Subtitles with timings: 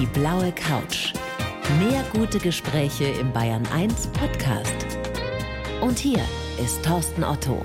[0.00, 1.12] Die blaue Couch.
[1.78, 4.74] Mehr gute Gespräche im Bayern 1 Podcast.
[5.82, 6.18] Und hier
[6.60, 7.64] ist Thorsten Otto.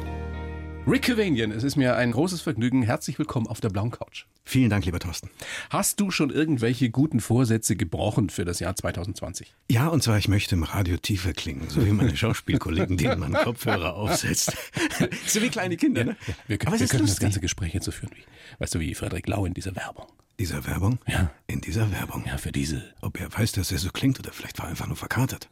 [0.86, 2.84] Rick Cavanian, es ist mir ein großes Vergnügen.
[2.84, 4.26] Herzlich willkommen auf der blauen Couch.
[4.50, 5.30] Vielen Dank, lieber Thorsten.
[5.70, 9.54] Hast du schon irgendwelche guten Vorsätze gebrochen für das Jahr 2020?
[9.70, 13.34] Ja, und zwar, ich möchte im Radio tiefer klingen, so wie meine Schauspielkollegen, denen man
[13.34, 14.58] Kopfhörer aufsetzt.
[15.28, 16.18] so wie kleine Kinder, ne?
[16.26, 18.24] Ja, wir, Aber es wir können das ganze Gespräch jetzt so führen, wie,
[18.58, 20.08] weißt du, wie Frederik Lau in dieser Werbung.
[20.40, 20.98] Dieser Werbung?
[21.06, 21.30] Ja.
[21.46, 22.24] In dieser Werbung.
[22.26, 22.96] Ja, für diese.
[23.02, 25.48] Ob er weiß, dass er so klingt oder vielleicht war er einfach nur verkatert.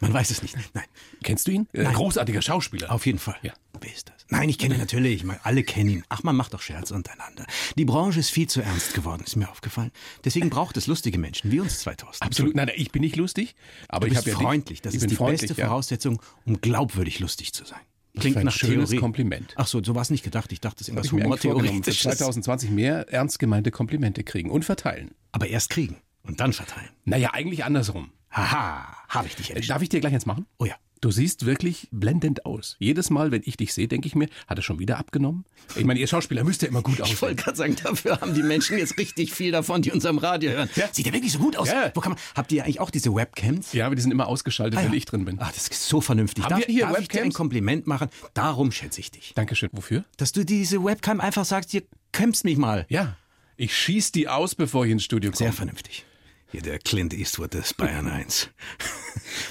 [0.00, 0.56] Man weiß es nicht.
[0.74, 0.84] Nein.
[1.22, 1.68] Kennst du ihn?
[1.72, 1.94] Äh, Nein.
[1.94, 2.90] Großartiger Schauspieler.
[2.90, 3.36] Auf jeden Fall.
[3.42, 3.52] Ja.
[3.80, 4.26] Wer ist das?
[4.28, 5.16] Nein, ich kenne ihn natürlich.
[5.16, 6.04] Ich meine, alle kennen ihn.
[6.08, 7.46] Ach, man macht doch Scherz untereinander.
[7.76, 9.90] Die Branche ist viel zu ernst geworden, ist mir aufgefallen.
[10.24, 12.22] Deswegen braucht es lustige Menschen wie uns 2000.
[12.22, 12.54] Absolut.
[12.54, 13.54] Nein, nein, ich bin nicht lustig,
[13.88, 14.82] aber Du ich habe ja freundlich.
[14.82, 15.66] Das ist die beste ja.
[15.66, 17.80] Voraussetzung, um glaubwürdig lustig zu sein.
[18.14, 19.54] War ein schönes Kompliment.
[19.56, 20.52] Ach so, so war es nicht gedacht.
[20.52, 22.02] Ich dachte, das ist irgendwas Humortheoretisches.
[22.02, 25.12] 2020 mehr ernst gemeinte Komplimente kriegen und verteilen.
[25.32, 26.90] Aber erst kriegen und dann verteilen.
[27.04, 28.10] Naja, eigentlich andersrum.
[28.30, 29.70] Haha, habe ich dich Äh, erwischt.
[29.70, 30.46] Darf ich dir gleich eins machen?
[30.58, 30.74] Oh ja.
[31.02, 32.76] Du siehst wirklich blendend aus.
[32.78, 35.46] Jedes Mal, wenn ich dich sehe, denke ich mir, hat er schon wieder abgenommen?
[35.74, 37.20] Ich meine, ihr Schauspieler müsst ja immer gut Ich aussehen.
[37.22, 40.50] wollte gerade sagen, dafür haben die Menschen jetzt richtig viel davon, die uns am Radio
[40.50, 40.68] hören.
[40.76, 40.88] Ja.
[40.92, 41.68] Sieht ja wirklich so gut aus.
[41.68, 41.90] Ja.
[41.94, 43.72] Wo kann man, habt ihr eigentlich auch diese Webcams?
[43.72, 44.98] Ja, aber die sind immer ausgeschaltet, Ah, wenn ja.
[44.98, 45.38] ich drin bin.
[45.38, 46.44] Ah, das ist so vernünftig.
[46.44, 47.34] Haben darf wir hier darf ich dir ein Webcams?
[47.34, 48.10] Kompliment machen?
[48.34, 49.32] Darum schätze ich dich.
[49.34, 49.70] Dankeschön.
[49.72, 50.04] Wofür?
[50.18, 52.84] Dass du diese Webcam einfach sagst, ihr kämpfst mich mal.
[52.90, 53.16] Ja,
[53.56, 55.56] ich schieß die aus, bevor ich ins Studio Sehr komme.
[55.56, 56.04] vernünftig.
[56.50, 58.50] Hier der Clint Eastwood des Bayern 1.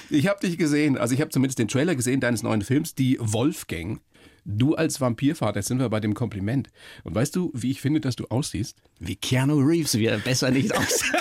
[0.10, 3.18] Ich habe dich gesehen, also ich habe zumindest den Trailer gesehen deines neuen Films, die
[3.22, 4.02] Wolfgang.
[4.46, 6.70] Du als Vampirvater, jetzt sind wir bei dem Kompliment.
[7.04, 8.78] Und weißt du, wie ich finde, dass du aussiehst?
[9.00, 11.14] Wie Keanu Reeves, wie er besser nicht aussieht.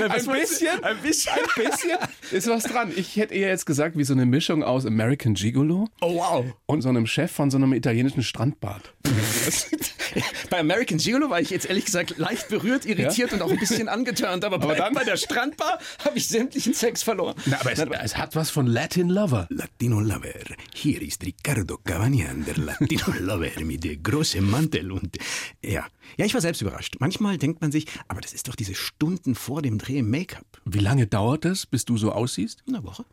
[0.00, 1.96] Ein bisschen, ein bisschen, ein bisschen
[2.30, 2.92] ist was dran.
[2.94, 6.44] Ich hätte eher jetzt gesagt, wie so eine Mischung aus American Gigolo Oh wow.
[6.66, 8.92] und so einem Chef von so einem italienischen Strandbad.
[10.50, 13.88] Bei American Gigolo war ich jetzt ehrlich gesagt leicht berührt, irritiert und auch ein bisschen
[13.88, 17.34] angeturnt, aber, bei, dann- bei der Strandbar habe ich sämtlichen Sex verloren.
[17.46, 17.78] Na, aber es,
[18.12, 19.46] es hat was von Latin Lover.
[19.50, 20.28] Latino Lover,
[20.74, 25.16] hier ist Ricardo Cavanian, der Latino Lover mit der großen Mantel und
[25.64, 25.86] ja.
[26.16, 26.96] Ja, ich war selbst überrascht.
[27.00, 30.46] Manchmal denkt man sich, aber das ist doch diese Stunden vor dem Dreh im Make-up.
[30.64, 32.62] Wie lange dauert es, bis du so aussiehst?
[32.68, 33.04] Eine Woche?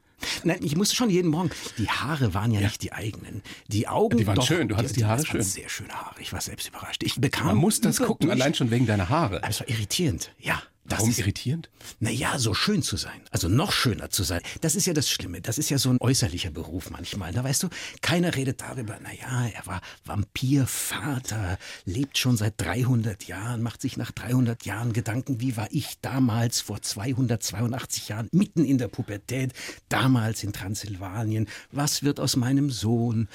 [0.43, 1.49] Nein, ich musste schon jeden Morgen.
[1.77, 3.41] Die Haare waren ja, nicht die eigenen.
[3.67, 4.17] Die Augen.
[4.17, 5.41] Die waren doch, schön, du hattest die Haare das schön.
[5.41, 6.21] Sehr schöne Haare.
[6.21, 7.03] Ich war selbst überrascht.
[7.03, 7.47] Ich bekam.
[7.47, 9.41] Man muss das gucken, allein schon wegen deiner Haare.
[9.47, 10.31] Es war irritierend.
[10.39, 10.61] Ja.
[10.87, 11.71] Das Warum ist, irritierend?
[11.99, 13.19] Naja, so schön zu sein.
[13.31, 14.41] Also noch schöner zu sein.
[14.61, 15.41] Das ist ja das Schlimme.
[15.41, 17.33] Das ist ja so ein äußerlicher Beruf manchmal.
[17.33, 17.69] Da weißt du,
[18.01, 18.99] keiner redet darüber.
[18.99, 25.41] Naja, er war Vampirvater, lebt schon seit 300 Jahren, macht sich nach 300 Jahren Gedanken,
[25.41, 29.53] wie war ich damals vor 282 Jahren, mitten in der Pubertät,
[29.89, 31.47] damals in Transsilvanien.
[31.71, 33.27] Was wird aus meinem Sohn?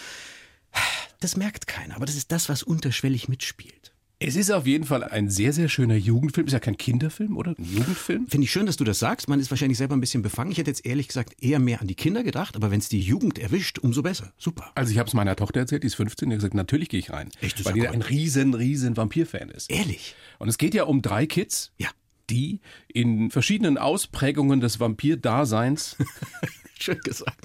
[1.18, 3.89] Das merkt keiner, aber das ist das, was unterschwellig mitspielt.
[4.22, 6.46] Es ist auf jeden Fall ein sehr, sehr schöner Jugendfilm.
[6.46, 7.54] Ist ja kein Kinderfilm, oder?
[7.58, 8.26] Ein Jugendfilm?
[8.28, 9.30] Finde ich schön, dass du das sagst.
[9.30, 10.52] Man ist wahrscheinlich selber ein bisschen befangen.
[10.52, 13.00] Ich hätte jetzt ehrlich gesagt eher mehr an die Kinder gedacht, aber wenn es die
[13.00, 14.34] Jugend erwischt, umso besser.
[14.36, 14.72] Super.
[14.74, 17.00] Also ich habe es meiner Tochter erzählt, die ist 15, die hat gesagt, natürlich gehe
[17.00, 17.30] ich rein.
[17.40, 17.64] Echt?
[17.64, 19.70] Weil die ein riesen, riesen Vampir-Fan ist.
[19.70, 20.14] Ehrlich?
[20.38, 21.88] Und es geht ja um drei Kids, Ja.
[22.28, 25.96] die in verschiedenen Ausprägungen des Vampir-Daseins
[26.80, 27.36] Schön gesagt.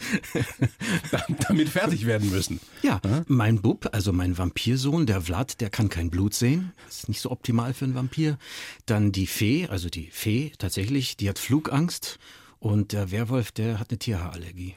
[1.47, 2.62] damit fertig werden müssen.
[2.81, 6.72] Ja, mein Bub, also mein Vampirsohn, der Vlad, der kann kein Blut sehen.
[6.85, 8.38] Das ist nicht so optimal für einen Vampir.
[8.85, 12.18] Dann die Fee, also die Fee tatsächlich, die hat Flugangst.
[12.59, 14.75] Und der Werwolf, der hat eine Tierhaarallergie.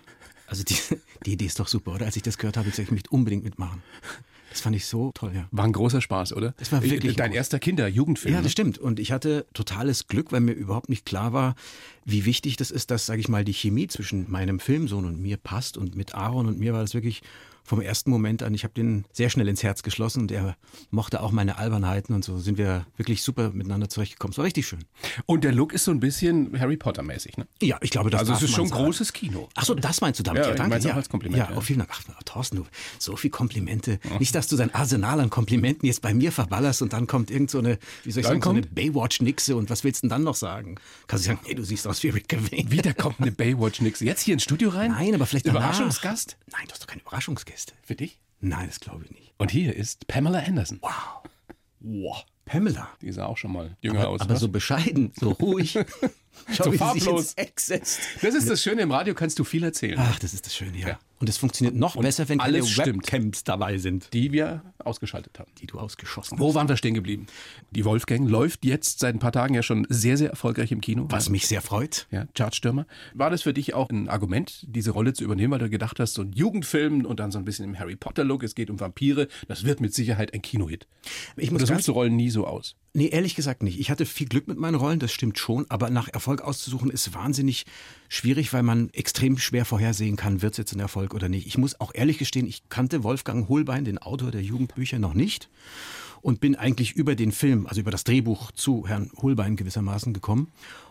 [0.48, 0.76] Also die,
[1.26, 2.06] die Idee ist doch super, oder?
[2.06, 3.82] Als ich das gehört habe, ich möchte unbedingt mitmachen.
[4.50, 5.48] Das fand ich so toll, ja.
[5.50, 6.54] War ein großer Spaß, oder?
[6.59, 8.32] Das war wirklich Dein erster Kinder-Jugendfilm.
[8.32, 8.44] Ja, ne?
[8.44, 8.78] das stimmt.
[8.78, 11.54] Und ich hatte totales Glück, weil mir überhaupt nicht klar war,
[12.04, 15.37] wie wichtig das ist, dass, sage ich mal, die Chemie zwischen meinem Filmsohn und mir
[15.37, 15.76] passt.
[15.76, 17.22] Und mit Aaron und mir war das wirklich
[17.68, 18.54] vom ersten Moment an.
[18.54, 20.56] Ich habe den sehr schnell ins Herz geschlossen und er
[20.90, 24.32] mochte auch meine Albernheiten und so sind wir wirklich super miteinander zurechtgekommen.
[24.32, 24.80] Es war richtig schön.
[25.26, 27.46] Und der Look ist so ein bisschen Harry Potter-mäßig, ne?
[27.60, 29.48] Ja, ich glaube, das Also es ist schon großes Kino.
[29.54, 30.42] Ach so, das meinst du damit?
[30.44, 30.78] Ja, Ja, danke.
[30.78, 30.94] ja.
[30.94, 31.56] als Kompliment, Ja, ja.
[31.56, 31.90] auf vielen Dank.
[31.92, 32.64] Ach, Thorsten, du,
[32.98, 34.00] so viel Komplimente.
[34.18, 37.50] Nicht, dass du dein Arsenal an Komplimenten jetzt bei mir verballerst und dann kommt irgend
[37.50, 40.06] so eine, wie soll ich Dann sagen, so eine kommt- Baywatch-Nixe und was willst du
[40.06, 40.76] denn dann noch sagen?
[41.06, 42.70] Kannst du sagen, hey, du siehst aus wie Rick Cavani.
[42.70, 44.00] Wieder kommt eine Baywatch-Nix.
[44.00, 44.93] Jetzt hier ins Studio rein?
[44.93, 45.60] Nein, aber vielleicht danach.
[45.60, 47.02] Überraschungsgast Nein, du hast doch keine
[47.58, 47.72] Überraschungsgäste.
[47.82, 48.19] für dich.
[48.40, 49.34] Nein, das glaube ich nicht.
[49.38, 50.78] Und hier ist Pamela Anderson.
[50.81, 51.22] Wow.
[51.81, 52.25] Wow.
[52.44, 52.88] Pamela.
[53.02, 54.20] Die sah auch schon mal jünger Aber, aus.
[54.22, 54.40] aber was?
[54.40, 55.78] so bescheiden, so ruhig.
[56.52, 57.34] Schau, So wie farblos.
[58.22, 59.99] Das ist das Schöne, im Radio kannst du viel erzählen.
[59.99, 60.88] Ach, das ist das Schöne, ja.
[60.88, 60.99] Ja.
[61.19, 62.40] Und es funktioniert noch besser, wenn
[62.70, 63.05] stimmt.
[63.05, 65.50] Webcams dabei sind, Die wir ausgeschaltet haben.
[65.61, 66.55] die du ausgeschossen Wo hast.
[66.55, 67.26] waren wir stehen geblieben?
[67.70, 71.06] Die Wolfgang läuft jetzt seit ein paar Tagen ja schon sehr, sehr erfolgreich im Kino.
[71.08, 72.06] Was mich sehr freut.
[72.11, 72.87] Ja, Chartstürmer.
[73.14, 76.14] War das für dich auch ein Argument, diese Rolle zu übernehmen, weil du gedacht hast,
[76.14, 79.29] so ein Jugendfilm und dann so ein bisschen im Harry Potter-Look, es geht um Vampire,
[79.46, 80.87] das wird mit Sicherheit ein Kinohit.
[81.37, 82.75] Ich muss ganz suchst du Rollen nie so aus?
[82.94, 83.79] Nee, ehrlich gesagt nicht.
[83.79, 87.14] Ich hatte viel Glück mit meinen Rollen, das stimmt schon, aber nach Erfolg auszusuchen ist
[87.14, 87.67] wahnsinnig
[88.08, 91.46] schwierig, weil man extrem schwer vorhersehen kann, wird es jetzt ein Erfolg oder nicht.
[91.46, 94.43] Ich muss auch ehrlich gestehen, ich kannte Wolfgang Holbein, den Autor der
[94.78, 95.48] Jugendbücher, noch nicht
[96.20, 100.48] und bin eigentlich über den Film, also über das Drehbuch zu Herrn Holbein gewissermaßen gekommen.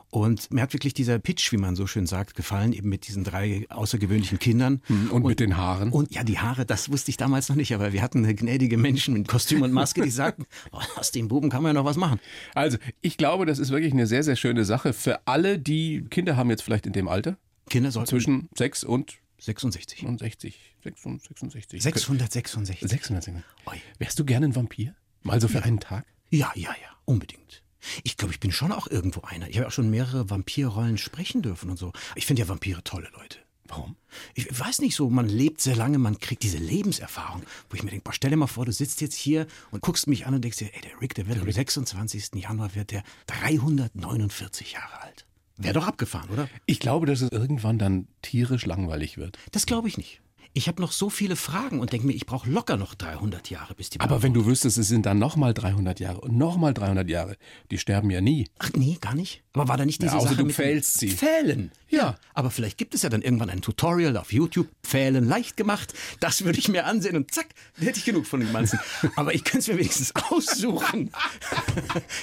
[0.09, 3.25] Und mir hat wirklich dieser Pitch, wie man so schön sagt, gefallen, eben mit diesen
[3.25, 4.81] drei außergewöhnlichen Kindern.
[5.11, 5.91] Und, mit den Haaren?
[5.91, 9.15] Und ja, die Haare, das wusste ich damals noch nicht, aber wir hatten gnädige Menschen
[9.15, 11.97] mit Kostüm und Maske, die sagten, oh, aus dem Buben kann man ja noch was
[11.97, 12.21] machen.
[12.55, 16.37] Also, ich glaube, das ist wirklich eine sehr, sehr schöne Sache für alle, die Kinder
[16.37, 17.35] haben jetzt vielleicht in dem Alter,
[17.69, 20.05] Kinder sollten zwischen 6 und 66.
[20.19, 20.75] 60.
[20.83, 21.83] 66.
[21.83, 22.79] 666.
[22.79, 23.43] 666.
[23.67, 23.81] Ui.
[23.99, 24.95] Wärst du gerne ein Vampir?
[25.23, 26.05] Mal so für einen Tag?
[26.29, 27.63] Ja, ja, ja, unbedingt.
[28.03, 29.47] Ich glaube, ich bin schon auch irgendwo einer.
[29.49, 31.93] Ich habe auch schon mehrere Vampirrollen sprechen dürfen und so.
[32.15, 33.39] Ich finde ja Vampire tolle Leute.
[33.67, 33.97] Warum?
[34.33, 37.89] Ich weiß nicht so, man lebt sehr lange, man kriegt diese Lebenserfahrung, wo ich mir
[37.89, 40.41] denke, boah, stell dir mal vor, du sitzt jetzt hier und guckst mich an und
[40.41, 42.35] denkst dir, ey, der Rick, der wird am 26.
[42.35, 45.26] Januar wird der 349 Jahre alt.
[45.57, 46.47] Wäre doch abgefahren, oder?
[46.65, 49.37] Ich glaube, dass es irgendwann dann tierisch langweilig wird.
[49.51, 50.21] Das glaube ich nicht.
[50.57, 53.75] Ich habe noch so viele Fragen und denke mir, ich brauche locker noch 300 Jahre,
[53.75, 57.07] bis die Aber wenn du wüsstest, es sind dann nochmal 300 Jahre und nochmal 300
[57.07, 57.37] Jahre,
[57.69, 58.47] die sterben ja nie.
[58.57, 59.43] Ach nee, gar nicht.
[59.53, 61.11] Aber war da nicht diese Ja, außer Sache du mit dem pfählst sie.
[61.11, 61.71] Pfählen.
[61.89, 62.17] Ja.
[62.33, 65.93] Aber vielleicht gibt es ja dann irgendwann ein Tutorial auf YouTube, Pfählen leicht gemacht.
[66.21, 68.79] Das würde ich mir ansehen und zack, hätte ich genug von dem Ganzen.
[69.15, 71.11] Aber ich könnte es mir wenigstens aussuchen.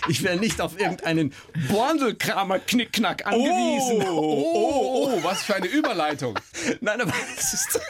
[0.09, 1.33] Ich wäre nicht auf irgendeinen
[1.69, 4.09] Borndelkramer-Knickknack angewiesen.
[4.11, 6.37] oh, oh, was für eine Überleitung.
[6.81, 7.81] Nein, aber es ist...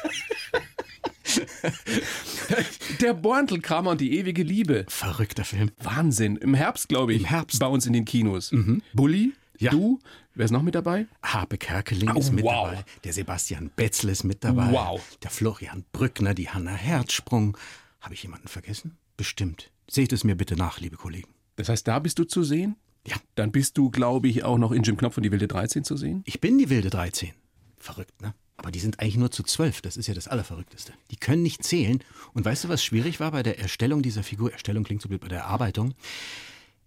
[3.00, 4.84] Der Borntelkramer und die ewige Liebe.
[4.88, 5.70] Verrückter Film.
[5.82, 6.36] Wahnsinn.
[6.36, 7.20] Im Herbst, glaube ich.
[7.22, 7.58] Im Herbst.
[7.60, 8.52] Bei uns in den Kinos.
[8.92, 9.70] Bulli, Ja.
[9.70, 9.98] du,
[10.34, 11.06] wer ist noch mit dabei?
[11.22, 12.70] Harpe Kerkeling Oh, ist mit wow.
[12.70, 12.84] dabei.
[13.04, 14.70] Der Sebastian Betzel ist mit dabei.
[14.70, 15.00] Wow.
[15.22, 17.56] Der Florian Brückner, die Hanna Herzsprung.
[18.00, 18.96] Habe ich jemanden vergessen?
[19.16, 19.70] Bestimmt.
[19.88, 21.28] Seht es mir bitte nach, liebe Kollegen.
[21.56, 22.76] Das heißt, da bist du zu sehen?
[23.06, 23.16] Ja.
[23.34, 25.96] Dann bist du, glaube ich, auch noch in Jim Knopf und die Wilde 13 zu
[25.96, 26.22] sehen.
[26.26, 27.32] Ich bin die wilde 13.
[27.78, 28.34] Verrückt, ne?
[28.64, 29.82] Aber die sind eigentlich nur zu zwölf.
[29.82, 30.94] Das ist ja das Allerverrückteste.
[31.10, 32.02] Die können nicht zählen.
[32.32, 34.52] Und weißt du, was schwierig war bei der Erstellung dieser Figur?
[34.52, 35.92] Erstellung klingt so blöd bei der Erarbeitung.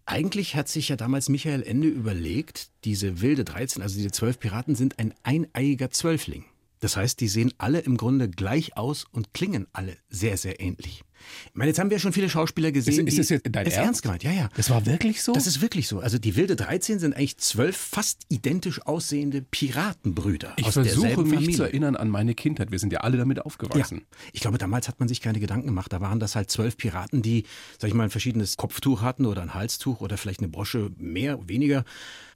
[0.08, 4.74] Eigentlich hat sich ja damals Michael Ende überlegt, diese wilde 13, also diese zwölf Piraten,
[4.74, 6.46] sind ein eineiiger Zwölfling.
[6.80, 11.04] Das heißt, die sehen alle im Grunde gleich aus und klingen alle sehr, sehr ähnlich.
[11.48, 13.08] Ich meine, jetzt haben wir schon viele Schauspieler gesehen.
[13.08, 13.86] Ist- ist das jetzt dein ist Ernst?
[13.88, 14.24] ernst gemeint?
[14.24, 14.50] Ja, ja.
[14.56, 15.34] Das war wirklich so?
[15.34, 16.00] Das ist wirklich so.
[16.00, 21.34] Also die wilde 13 sind eigentlich zwölf fast identisch aussehende Piratenbrüder ich aus versuche mich
[21.36, 21.56] Familie.
[21.56, 22.72] zu erinnern an meine Kindheit.
[22.72, 23.44] Wir sind ja alle damit Ja.
[23.44, 24.04] aufgewachsen.
[24.34, 25.92] Ich glaube, damals hat man sich keine Gedanken gemacht.
[25.94, 27.44] Da waren das halt zwölf Piraten, die,
[27.80, 31.40] sag ich mal, ein verschiedenes Kopftuch hatten oder ein Halstuch oder vielleicht eine Brosche mehr,
[31.48, 31.84] weniger.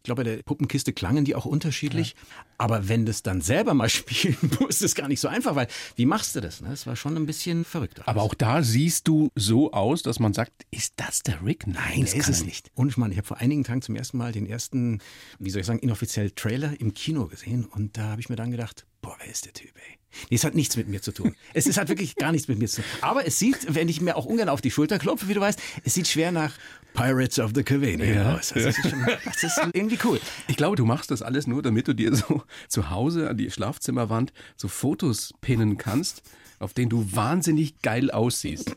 [0.02, 2.16] Ich glaube, bei der Puppenkiste klangen die auch unterschiedlich.
[2.58, 5.56] Aber wenn du es dann selber mal spielen musst, ist es gar nicht so einfach,
[5.56, 6.60] weil wie machst du das?
[6.60, 6.70] Ne?
[6.70, 8.02] Das war schon ein bisschen verrückt.
[8.08, 11.68] Aber auch da siehst du so aus, dass man sagt, ist das der Rick?
[11.68, 12.72] Nein, das ist es nicht.
[12.74, 15.02] Und ich meine, ich habe vor einigen Tagen zum ersten Mal den ersten,
[15.38, 18.50] wie soll ich sagen, inoffiziell Trailer im Kino gesehen und da habe ich mir dann
[18.50, 19.98] gedacht, boah, wer ist der Typ, ey?
[20.30, 21.36] Nee, es hat nichts mit mir zu tun.
[21.54, 22.92] Es ist halt wirklich gar nichts mit mir zu tun.
[23.02, 25.60] Aber es sieht, wenn ich mir auch ungern auf die Schulter klopfe, wie du weißt,
[25.84, 26.54] es sieht schwer nach
[26.94, 28.36] Pirates of the Caribbean Ja.
[28.36, 28.50] aus.
[28.50, 30.20] Das ist, schon, das ist irgendwie cool.
[30.48, 33.50] Ich glaube, du machst das alles nur, damit du dir so zu Hause an die
[33.50, 36.22] Schlafzimmerwand so Fotos pinnen kannst,
[36.60, 38.76] auf denen du wahnsinnig geil aussiehst.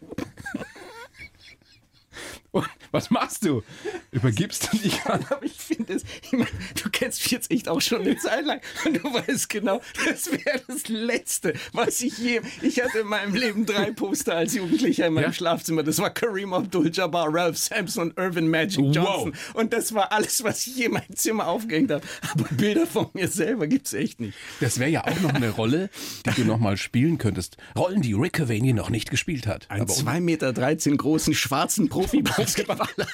[2.55, 3.65] Und was machst du?
[4.13, 5.27] Übergibst du dich an?
[5.31, 6.47] Aber ich finde es, ich meine,
[6.81, 10.31] du kennst mich jetzt echt auch schon eine Zeit lang und du weißt genau, das
[10.31, 12.41] wäre das Letzte, was ich je.
[12.63, 15.33] Ich hatte in meinem Leben drei Poster als Jugendlicher in meinem Ja?
[15.33, 15.83] Schlafzimmer.
[15.83, 19.35] Das war Kareem Abdul-Jabbar, Ralph Sampson und Irvin Magic Johnson.
[19.55, 22.07] Und das war alles, was ich je in meinem Zimmer aufgehängt habe.
[22.31, 24.39] Aber Bilder von mir selber gibt es echt nicht.
[24.61, 25.91] Das wäre ja auch noch eine Rolle,
[26.25, 27.57] die du noch mal spielen könntest.
[27.77, 29.69] Rollen, die Rick Cavani noch nicht gespielt hat.
[29.71, 30.53] Ein Aber 2,13 Meter
[30.97, 31.89] großen schwarzen
[32.45, 32.89] Profi-Basketballer.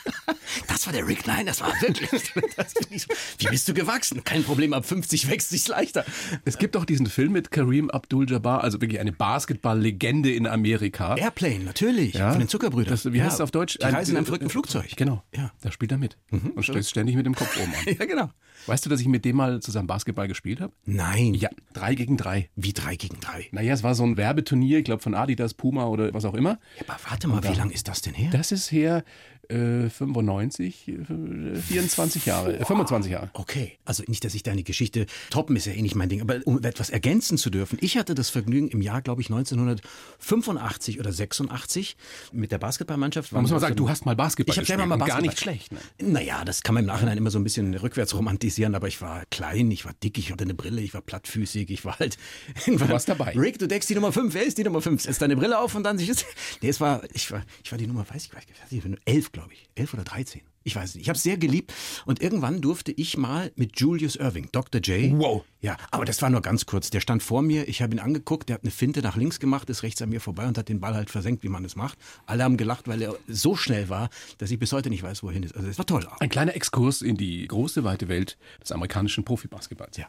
[0.67, 2.11] Das war der Rick, nein, das war wirklich.
[2.57, 3.09] Das so.
[3.39, 4.25] Wie bist du gewachsen?
[4.25, 6.05] Kein Problem, ab 50 wächst sich's leichter.
[6.45, 11.15] es gibt auch diesen Film mit Kareem Abdul-Jabbar, also wirklich eine Basketball-Legende in Amerika.
[11.17, 12.15] Airplane, natürlich.
[12.15, 12.31] Ja.
[12.31, 12.91] Von den Zuckerbrüdern.
[12.91, 13.25] Das, wie ja.
[13.25, 13.79] heißt es auf Deutsch?
[13.79, 14.97] Die reisen in einem verrückten Flugzeug.
[14.97, 15.23] Genau.
[15.35, 15.53] Ja.
[15.61, 16.17] Da spielt er mit.
[16.31, 17.95] Und stößt ständig mit dem Kopf oben an.
[18.01, 18.31] Ja, genau.
[18.67, 20.73] Weißt du, dass ich mit dem mal zusammen Basketball gespielt habe?
[20.85, 21.35] Nein.
[21.35, 22.51] Ja, drei gegen drei.
[22.57, 23.47] Wie drei gegen drei.
[23.53, 26.59] Naja, es war so ein Werbeturnier, ich glaube von Adidas, Puma oder was auch immer.
[26.81, 28.31] Aber warte mal, wie lang ist das denn her?
[28.33, 29.05] Das ist her
[29.49, 30.89] äh, 95.
[30.89, 33.31] ich, äh, 24 Jahre, äh, 25 Jahre.
[33.33, 36.41] Okay, also nicht, dass ich deine Geschichte toppen ist ja eh nicht mein Ding, aber
[36.45, 41.13] um etwas ergänzen zu dürfen, ich hatte das Vergnügen im Jahr, glaube ich, 1985 oder
[41.13, 41.97] 86
[42.33, 43.33] mit der Basketballmannschaft.
[43.33, 44.79] Man muss mal sagen, du hast mal Basketball ich hab gespielt.
[44.79, 45.23] selber mal und Basketball.
[45.23, 45.73] Gar nicht schlecht.
[45.73, 45.81] Ne?
[46.01, 49.25] Naja, das kann man im Nachhinein immer so ein bisschen rückwärts romantisieren, aber ich war
[49.31, 52.17] klein, ich war dick, ich hatte eine Brille, ich war plattfüßig, ich war halt.
[52.67, 53.33] Du warst dabei.
[53.37, 55.03] Rick, du deckst die Nummer 5, wer ist die Nummer 5?
[55.03, 56.11] Setz deine Brille auf und dann sich.
[56.63, 59.40] Nee, es war, ich war, ich war die Nummer, weiß ich, weiß ich, 11, glaube
[59.40, 59.40] ich.
[59.75, 60.43] 11 oder 13.
[60.63, 61.03] Ich weiß nicht.
[61.03, 61.73] Ich habe es sehr geliebt.
[62.05, 64.81] Und irgendwann durfte ich mal mit Julius Irving, Dr.
[64.81, 65.19] J.
[65.19, 65.43] Wow.
[65.61, 66.91] Ja, aber das war nur ganz kurz.
[66.91, 69.71] Der stand vor mir, ich habe ihn angeguckt, der hat eine Finte nach links gemacht,
[69.71, 71.99] ist rechts an mir vorbei und hat den Ball halt versenkt, wie man es macht.
[72.27, 75.43] Alle haben gelacht, weil er so schnell war, dass ich bis heute nicht weiß, wohin
[75.43, 75.57] ist.
[75.57, 76.07] Also es war toll.
[76.21, 79.97] Ein kleiner Exkurs in die große, weite Welt des amerikanischen Profibasketballs.
[79.97, 80.09] Ja.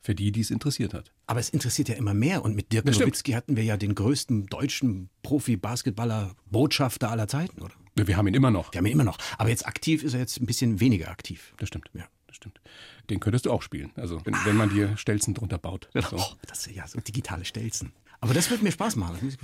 [0.00, 1.12] Für die, die es interessiert hat.
[1.26, 2.44] Aber es interessiert ja immer mehr.
[2.44, 2.84] Und mit Dirk.
[2.84, 7.74] Nowitzki hatten wir ja den größten deutschen Profi-Basketballer, Botschafter aller Zeiten, oder?
[8.06, 8.72] Wir haben ihn immer noch.
[8.72, 9.18] Wir haben ihn immer noch.
[9.38, 11.52] Aber jetzt aktiv ist er jetzt ein bisschen weniger aktiv.
[11.58, 11.90] Das stimmt.
[11.94, 12.04] Ja.
[12.28, 12.60] Das stimmt.
[13.08, 13.90] Den könntest du auch spielen.
[13.96, 15.88] Also, wenn, wenn man dir Stelzen drunter baut.
[15.94, 16.16] So.
[16.16, 17.92] Oh, das ist ja so digitale Stelzen.
[18.20, 19.36] Aber das wird mir Spaß machen.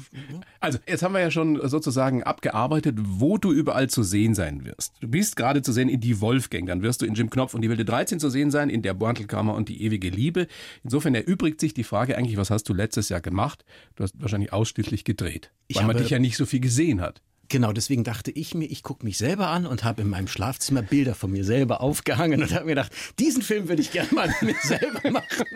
[0.60, 4.94] Also, jetzt haben wir ja schon sozusagen abgearbeitet, wo du überall zu sehen sein wirst.
[5.00, 7.62] Du bist gerade zu sehen in Die Wolfgang, dann wirst du in Jim Knopf und
[7.62, 10.48] die Wilde 13 zu sehen sein, in der Borntelkammer und die ewige Liebe.
[10.82, 13.64] Insofern erübrigt sich die Frage eigentlich, was hast du letztes Jahr gemacht?
[13.94, 17.22] Du hast wahrscheinlich ausschließlich gedreht, Ich weil man dich ja nicht so viel gesehen hat.
[17.48, 20.82] Genau, deswegen dachte ich mir, ich gucke mich selber an und habe in meinem Schlafzimmer
[20.82, 24.28] Bilder von mir selber aufgehangen und habe mir gedacht, diesen Film würde ich gerne mal
[24.28, 25.46] mit mir selber machen.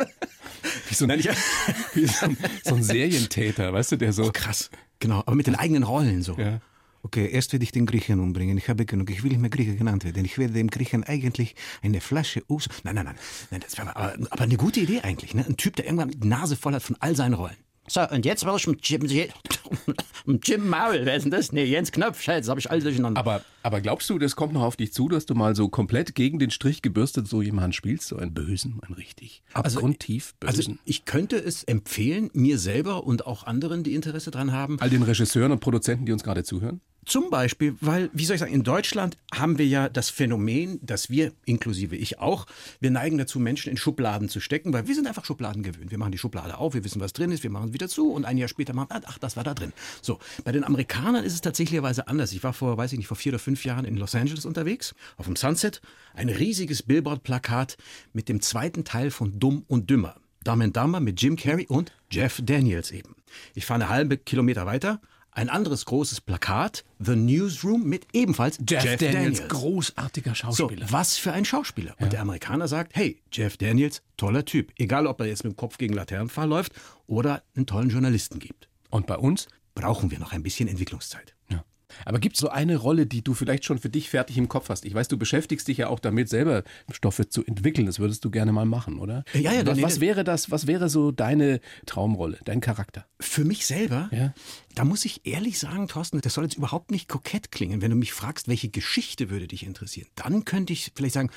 [0.88, 1.18] Wie so ein,
[1.94, 4.30] wie so ein, so ein Serientäter, weißt du, der so...
[4.32, 4.70] Krass.
[5.00, 6.34] Genau, aber mit den eigenen Rollen so.
[6.34, 6.60] Ja.
[7.02, 8.58] Okay, erst werde ich den Griechen umbringen.
[8.58, 9.08] Ich habe genug.
[9.10, 10.24] Ich will nicht mehr Grieche genannt werden.
[10.24, 12.68] Ich werde dem Griechen eigentlich eine Flasche aus.
[12.82, 13.16] Nein, nein, nein.
[13.50, 15.32] nein das war aber, aber eine gute Idee eigentlich.
[15.32, 15.46] Ne?
[15.46, 17.56] Ein Typ, der irgendwann die Nase voll hat von all seinen Rollen.
[17.88, 19.02] So, und jetzt war ich mit Jim,
[20.26, 21.00] mit Jim Maul.
[21.04, 21.52] Wer ist denn das?
[21.52, 22.20] Nee, Jens Knopf.
[22.20, 23.18] Scheiße, habe ich all durcheinander.
[23.18, 26.14] Aber, aber glaubst du, das kommt noch auf dich zu, dass du mal so komplett
[26.14, 28.08] gegen den Strich gebürstet so jemanden spielst?
[28.08, 30.56] So einen Bösen, einen richtig abgrundtief Bösen?
[30.56, 34.90] Also ich könnte es empfehlen, mir selber und auch anderen, die Interesse dran haben, All
[34.90, 36.80] den Regisseuren und Produzenten, die uns gerade zuhören?
[37.08, 41.08] Zum Beispiel, weil, wie soll ich sagen, in Deutschland haben wir ja das Phänomen, dass
[41.08, 42.44] wir, inklusive ich auch,
[42.80, 45.90] wir neigen dazu, Menschen in Schubladen zu stecken, weil wir sind einfach Schubladen gewöhnt.
[45.90, 48.12] Wir machen die Schublade auf, wir wissen, was drin ist, wir machen es wieder zu
[48.12, 49.72] und ein Jahr später machen wir, ach, das war da drin.
[50.02, 52.32] So, bei den Amerikanern ist es tatsächlicherweise anders.
[52.32, 54.94] Ich war vor, weiß ich nicht, vor vier oder fünf Jahren in Los Angeles unterwegs,
[55.16, 55.80] auf dem Sunset,
[56.12, 57.78] ein riesiges Billboard-Plakat
[58.12, 60.16] mit dem zweiten Teil von Dumm und Dümmer.
[60.44, 63.16] Dumb and Dumber mit Jim Carrey und Jeff Daniels eben.
[63.54, 65.00] Ich fahre eine halbe Kilometer weiter,
[65.38, 69.46] ein anderes großes Plakat, The Newsroom mit ebenfalls Jeff, Daniels.
[69.48, 70.86] großartiger So, Schauspieler.
[70.90, 71.94] was für ein Schauspieler.
[72.00, 74.72] Und der Amerikaner sagt, hey, Jeff Daniels, toller Typ.
[74.78, 76.72] Egal, ob er jetzt mit dem Kopf gegen Laternenpfahl läuft
[77.06, 78.68] oder einen tollen Journalisten gibt.
[78.90, 79.46] Und bei uns?
[79.76, 81.34] Brauchen wir noch ein bisschen Entwicklungszeit.
[81.50, 81.64] Ja.
[82.04, 84.68] Aber gibt es so eine Rolle, die du vielleicht schon für dich fertig im Kopf
[84.68, 84.84] hast?
[84.84, 87.86] Ich weiß, du beschäftigst dich ja auch damit, selber Stoffe zu entwickeln.
[87.86, 89.24] Das würdest du gerne mal machen, oder?
[89.32, 90.50] Ja, ja, was, nee, was wäre das?
[90.50, 93.06] Was wäre so deine Traumrolle, dein Charakter?
[93.20, 94.34] Für mich selber, Ja.
[94.78, 97.82] Da muss ich ehrlich sagen, Thorsten, das soll jetzt überhaupt nicht kokett klingen.
[97.82, 101.30] Wenn du mich fragst, welche Geschichte würde dich interessieren, dann könnte ich vielleicht sagen,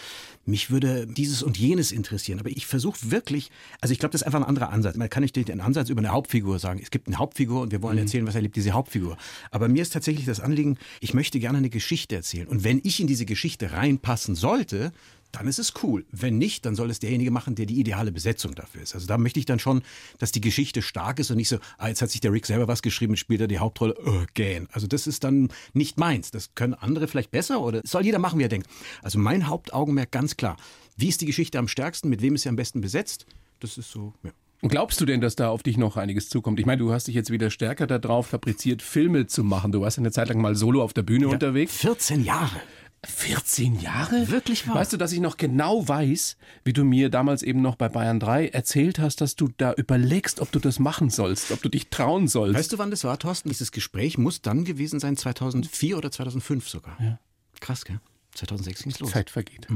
[0.45, 2.39] mich würde dieses und jenes interessieren.
[2.39, 4.95] Aber ich versuche wirklich, also ich glaube, das ist einfach ein anderer Ansatz.
[4.95, 6.79] Man kann nicht den Ansatz über eine Hauptfigur sagen.
[6.83, 9.17] Es gibt eine Hauptfigur und wir wollen erzählen, was erlebt diese Hauptfigur.
[9.49, 12.47] Aber mir ist tatsächlich das Anliegen, ich möchte gerne eine Geschichte erzählen.
[12.47, 14.91] Und wenn ich in diese Geschichte reinpassen sollte,
[15.31, 16.05] dann ist es cool.
[16.11, 18.95] Wenn nicht, dann soll es derjenige machen, der die ideale Besetzung dafür ist.
[18.95, 19.81] Also da möchte ich dann schon,
[20.19, 22.67] dass die Geschichte stark ist und nicht so, ah, jetzt hat sich der Rick selber
[22.67, 24.67] was geschrieben und spielt er die Hauptrolle, äh, gähn.
[24.71, 26.31] Also das ist dann nicht meins.
[26.31, 28.67] Das können andere vielleicht besser oder soll jeder machen, wie er denkt.
[29.01, 30.57] Also mein Hauptaugenmerk ganz klar.
[30.97, 32.09] Wie ist die Geschichte am stärksten?
[32.09, 33.25] Mit wem ist sie am besten besetzt?
[33.59, 34.31] Das ist so, ja.
[34.61, 36.59] Und glaubst du denn, dass da auf dich noch einiges zukommt?
[36.59, 39.71] Ich meine, du hast dich jetzt wieder stärker darauf fabriziert, Filme zu machen.
[39.71, 41.75] Du warst eine Zeit lang mal solo auf der Bühne unterwegs.
[41.77, 42.61] 14 Jahre.
[43.05, 44.29] 14 Jahre?
[44.29, 44.75] Wirklich wahr?
[44.75, 48.19] Weißt du, dass ich noch genau weiß, wie du mir damals eben noch bei Bayern
[48.19, 51.89] 3 erzählt hast, dass du da überlegst, ob du das machen sollst, ob du dich
[51.89, 52.57] trauen sollst.
[52.59, 53.49] Weißt du, wann das war, Thorsten?
[53.49, 56.95] Dieses Gespräch muss dann gewesen sein, 2004 oder 2005 sogar.
[57.01, 57.19] Ja.
[57.59, 57.99] Krass, gell?
[58.35, 59.11] 2006 ging's los.
[59.11, 59.67] Zeit vergeht.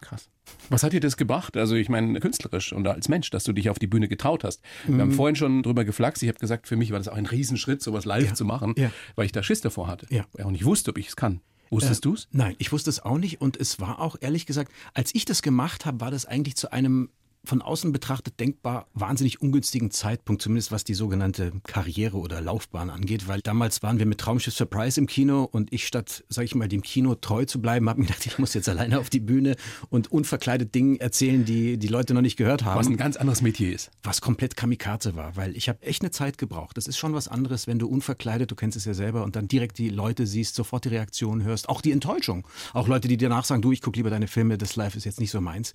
[0.00, 0.30] Krass.
[0.70, 1.56] Was hat dir das gebracht?
[1.58, 4.62] Also ich meine, künstlerisch und als Mensch, dass du dich auf die Bühne getraut hast.
[4.86, 6.22] Wir haben vorhin schon drüber geflaxt.
[6.22, 8.90] Ich habe gesagt, für mich war das auch ein Riesenschritt, sowas live zu machen, Ja.
[9.14, 10.06] weil ich da Schiss davor hatte.
[10.08, 10.24] Ja.
[10.32, 11.40] Weil ich auch nicht wusste, ob ich es kann.
[11.70, 12.28] Wusstest du's?
[12.32, 15.40] Nein, ich wusste es auch nicht und es war auch ehrlich gesagt, als ich das
[15.40, 17.10] gemacht habe, war das eigentlich zu einem
[17.44, 23.28] von außen betrachtet denkbar wahnsinnig ungünstigen Zeitpunkt, zumindest was die sogenannte Karriere oder Laufbahn angeht,
[23.28, 26.68] weil damals waren wir mit Traumschiff Surprise im Kino und ich statt, sag ich mal,
[26.68, 29.56] dem Kino treu zu bleiben, habe mir gedacht, ich muss jetzt alleine auf die Bühne
[29.88, 32.78] und unverkleidet Dinge erzählen, die die Leute noch nicht gehört haben.
[32.78, 33.90] Was ein ganz anderes Metier ist.
[34.02, 36.76] Was komplett Kamikaze war, weil ich habe echt eine Zeit gebraucht.
[36.76, 39.48] Das ist schon was anderes, wenn du unverkleidet, du kennst es ja selber, und dann
[39.48, 42.46] direkt die Leute siehst, sofort die Reaktion hörst, auch die Enttäuschung.
[42.74, 45.20] Auch Leute, die dir nachsagen, du, ich gucke lieber deine Filme, das Live ist jetzt
[45.20, 45.72] nicht so meins.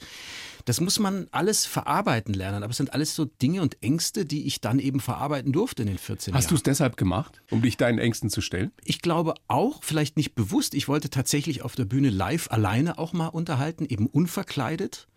[0.66, 4.48] Das muss man alles verarbeiten lernen, aber es sind alles so Dinge und Ängste, die
[4.48, 6.58] ich dann eben verarbeiten durfte in den 14 Hast du Jahren.
[6.58, 8.72] es deshalb gemacht, um dich deinen Ängsten zu stellen?
[8.84, 13.14] Ich glaube auch, vielleicht nicht bewusst, ich wollte tatsächlich auf der Bühne live alleine auch
[13.14, 15.08] mal unterhalten, eben unverkleidet.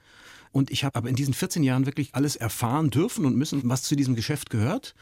[0.52, 3.82] Und ich habe aber in diesen 14 Jahren wirklich alles erfahren dürfen und müssen, was
[3.82, 4.94] zu diesem Geschäft gehört.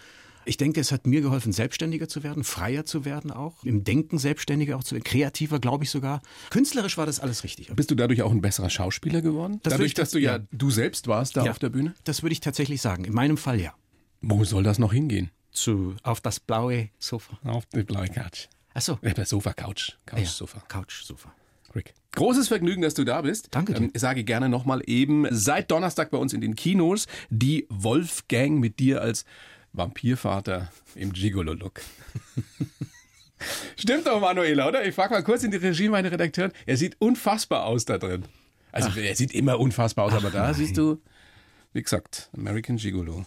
[0.46, 4.18] Ich denke, es hat mir geholfen, selbstständiger zu werden, freier zu werden auch, im Denken
[4.18, 6.22] selbstständiger auch zu werden, kreativer, glaube ich sogar.
[6.50, 7.68] Künstlerisch war das alles richtig.
[7.74, 9.58] Bist du dadurch auch ein besserer Schauspieler geworden?
[9.64, 10.44] Das dadurch, ich- dass du ja, ja.
[10.52, 11.50] du selbst warst da Ja.
[11.50, 11.94] auf der Bühne?
[12.04, 13.04] Das würde ich tatsächlich sagen.
[13.04, 13.74] In meinem Fall ja.
[14.22, 15.30] Wo soll das noch hingehen?
[15.52, 17.38] Zu, auf das blaue Sofa.
[17.44, 18.46] Auf die blaue Couch.
[18.74, 18.98] Ach so.
[19.02, 19.92] Ja, der Sofa, Couch.
[20.06, 20.60] Couch, Ja, Sofa.
[20.68, 21.32] Couch, Sofa.
[21.74, 21.94] Rick.
[22.12, 23.48] Großes Vergnügen, dass du da bist.
[23.50, 23.82] Danke dir.
[23.84, 28.58] Ähm, ich sage gerne nochmal eben, seit Donnerstag bei uns in den Kinos die Wolfgang
[28.60, 29.24] mit dir als
[29.76, 31.80] Vampirvater im Gigolo-Look.
[33.76, 34.86] Stimmt doch, Manuela, oder?
[34.86, 36.52] Ich frage mal kurz in die Regie meine Redakteurin.
[36.64, 38.24] Er sieht unfassbar aus da drin.
[38.72, 41.00] Also er sieht immer unfassbar aus, aber da siehst du,
[41.72, 43.24] wie gesagt, American Gigolo.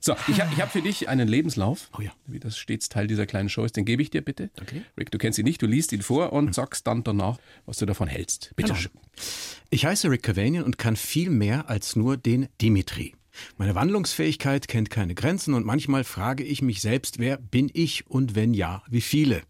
[0.00, 2.10] So, ich habe hab für dich einen Lebenslauf, Oh ja.
[2.26, 3.76] wie das stets Teil dieser kleinen Show ist.
[3.76, 4.48] Den gebe ich dir bitte.
[4.60, 4.82] Okay.
[4.98, 7.84] Rick, du kennst ihn nicht, du liest ihn vor und sagst dann danach, was du
[7.84, 8.52] davon hältst.
[8.56, 8.80] Bitte Genau.
[8.80, 8.92] schön.
[9.68, 13.14] Ich heiße Rick Cavanian und kann viel mehr als nur den Dimitri.
[13.58, 18.34] Meine Wandlungsfähigkeit kennt keine Grenzen und manchmal frage ich mich selbst, wer bin ich und
[18.34, 19.42] wenn ja, wie viele?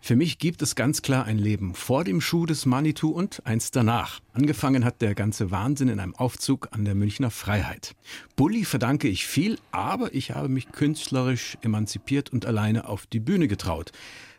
[0.00, 3.70] Für mich gibt es ganz klar ein Leben vor dem Schuh des Manitou und eins
[3.70, 4.20] danach.
[4.34, 7.94] Angefangen hat der ganze Wahnsinn in einem Aufzug an der Münchner Freiheit.
[8.36, 13.48] Bulli verdanke ich viel, aber ich habe mich künstlerisch emanzipiert und alleine auf die Bühne
[13.48, 13.92] getraut.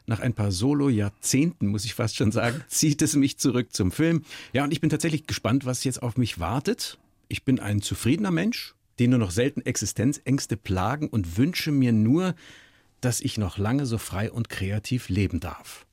[0.07, 4.23] Nach ein paar Solo-Jahrzehnten, muss ich fast schon sagen, zieht es mich zurück zum Film.
[4.53, 6.99] Ja, und ich bin tatsächlich gespannt, was jetzt auf mich wartet.
[7.27, 12.35] Ich bin ein zufriedener Mensch, den nur noch selten Existenzängste plagen und wünsche mir nur,
[13.01, 15.85] dass ich noch lange so frei und kreativ leben darf.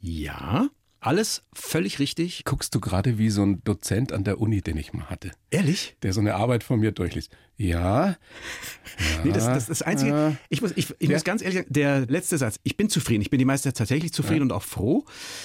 [0.00, 0.68] Ja,
[1.00, 2.44] alles völlig richtig.
[2.44, 5.96] Guckst du gerade wie so ein Dozent an der Uni, den ich mal hatte, Ehrlich?
[6.02, 7.30] der so eine Arbeit von mir durchliest.
[7.56, 8.16] Ja,
[9.24, 10.36] Nee, das, das das Einzige.
[10.48, 12.60] Ich muss, ich, ich muss ganz ehrlich sagen, der letzte Satz.
[12.62, 13.22] Ich bin zufrieden.
[13.22, 15.04] Ich bin die meiste Zeit tatsächlich zufrieden und auch froh.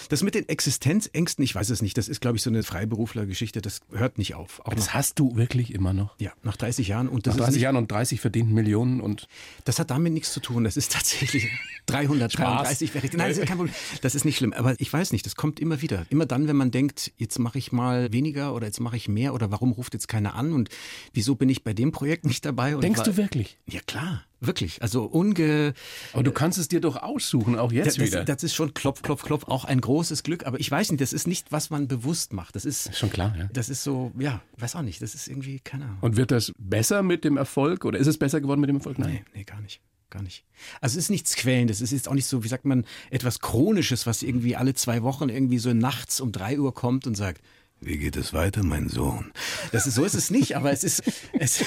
[0.09, 1.97] Das mit den Existenzängsten, ich weiß es nicht.
[1.97, 3.61] Das ist, glaube ich, so eine Freiberuflergeschichte.
[3.61, 4.61] Das hört nicht auf.
[4.65, 6.15] Auch das hast du wirklich immer noch.
[6.19, 7.07] ja, nach 30 Jahren.
[7.07, 9.27] Und das, Nach ist 30 nicht, Jahren und 30 verdienten Millionen und
[9.65, 10.63] das hat damit nichts zu tun.
[10.63, 11.47] Das ist tatsächlich
[11.87, 13.13] 333 wäre ich.
[13.13, 13.75] Nein, das ist kein Problem.
[14.01, 14.53] Das ist nicht schlimm.
[14.53, 16.05] Aber ich weiß nicht, das kommt immer wieder.
[16.09, 19.33] Immer dann, wenn man denkt, jetzt mache ich mal weniger oder jetzt mache ich mehr
[19.33, 20.69] oder warum ruft jetzt keiner an und
[21.13, 22.75] wieso bin ich bei dem Projekt nicht dabei?
[22.75, 23.57] Und Denkst wa- du wirklich?
[23.67, 24.23] Ja, klar.
[24.39, 24.81] Wirklich.
[24.81, 25.73] Also unge.
[26.13, 28.23] Aber du kannst es dir doch aussuchen, auch jetzt das, wieder.
[28.23, 30.45] Das, das ist schon klopf, klopf, klopf, auch ein großes Glück.
[30.47, 32.55] Aber ich weiß nicht, das ist nicht, was man bewusst macht.
[32.55, 33.49] Das ist, Schon klar, ja.
[33.51, 35.01] das ist so, ja, weiß auch nicht.
[35.01, 35.97] Das ist irgendwie, keine Ahnung.
[35.99, 38.97] Und wird das besser mit dem Erfolg oder ist es besser geworden mit dem Erfolg?
[38.97, 39.81] Nee, nee, gar nicht.
[40.09, 40.45] Gar nicht.
[40.79, 41.81] Also es ist nichts Quälendes.
[41.81, 45.27] Es ist auch nicht so, wie sagt man, etwas Chronisches, was irgendwie alle zwei Wochen
[45.27, 47.41] irgendwie so nachts um drei Uhr kommt und sagt,
[47.81, 49.31] wie geht es weiter, mein Sohn?
[49.71, 51.01] Das ist, so ist es nicht, aber es ist,
[51.33, 51.63] es,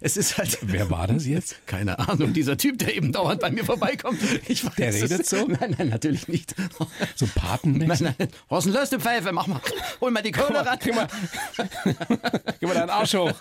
[0.00, 0.58] es ist halt.
[0.62, 1.56] Wer war das jetzt?
[1.66, 4.18] Keine Ahnung, dieser Typ, der eben dauernd bei mir vorbeikommt.
[4.48, 5.46] Ich weiß Der es- redet so?
[5.46, 6.54] Nein, nein, natürlich nicht.
[7.16, 8.00] So Patenmäßig?
[8.00, 8.28] Nein, nein.
[8.50, 9.60] Horsten, löst die Pfeife, mach mal.
[10.00, 10.78] Hol mal die Kohle ran.
[10.82, 11.08] Gib mal,
[12.60, 13.32] gib mal deinen Arsch hoch.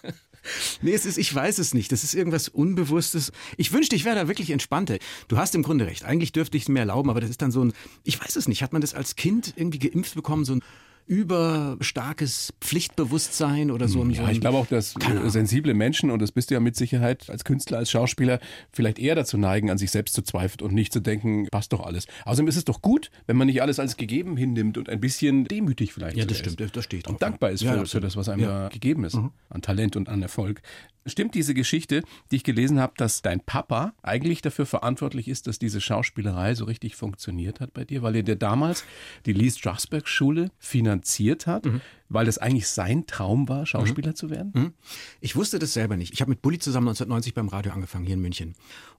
[0.81, 1.91] Nee, es ist, ich weiß es nicht.
[1.91, 3.31] Das ist irgendwas Unbewusstes.
[3.57, 4.97] Ich wünschte, ich wäre da wirklich entspannter.
[5.27, 6.05] Du hast im Grunde recht.
[6.05, 7.73] Eigentlich dürfte ich es mir erlauben, aber das ist dann so ein,
[8.03, 8.61] ich weiß es nicht.
[8.61, 10.45] Hat man das als Kind irgendwie geimpft bekommen?
[10.45, 10.61] So ein
[11.07, 14.93] überstarkes Pflichtbewusstsein oder so ein, so Ja, ein ich glaube auch, dass
[15.27, 18.39] sensible Menschen, und das bist du ja mit Sicherheit als Künstler, als Schauspieler,
[18.71, 21.81] vielleicht eher dazu neigen, an sich selbst zu zweifeln und nicht zu denken, passt doch
[21.85, 22.07] alles.
[22.25, 25.45] Außerdem ist es doch gut, wenn man nicht alles als gegeben hinnimmt und ein bisschen
[25.45, 26.59] demütig vielleicht Ja, das stimmt.
[26.75, 27.13] Da stehe ich drauf.
[27.13, 28.47] und dankbar ist Ja, für, für das, was einem Ja.
[28.47, 28.51] Mhm.
[28.63, 29.15] da gegeben ist,
[29.49, 30.61] an Talent und an Erfolg.
[31.07, 35.59] Stimmt diese Geschichte, die ich gelesen habe, dass dein Papa eigentlich dafür verantwortlich ist, dass
[35.59, 38.83] diese Schauspielerei so richtig funktioniert hat bei dir, weil er dir damals
[39.27, 41.81] die Lee Strasberg Schule finanziert hat, Mhm.
[42.09, 44.73] Weil das eigentlich sein Traum war, Schauspieler zu werden?
[45.21, 46.13] Ich wusste das selber nicht.
[46.13, 48.55] Ich habe mit Bulli zusammen 1990 beim Radio angefangen, hier in München.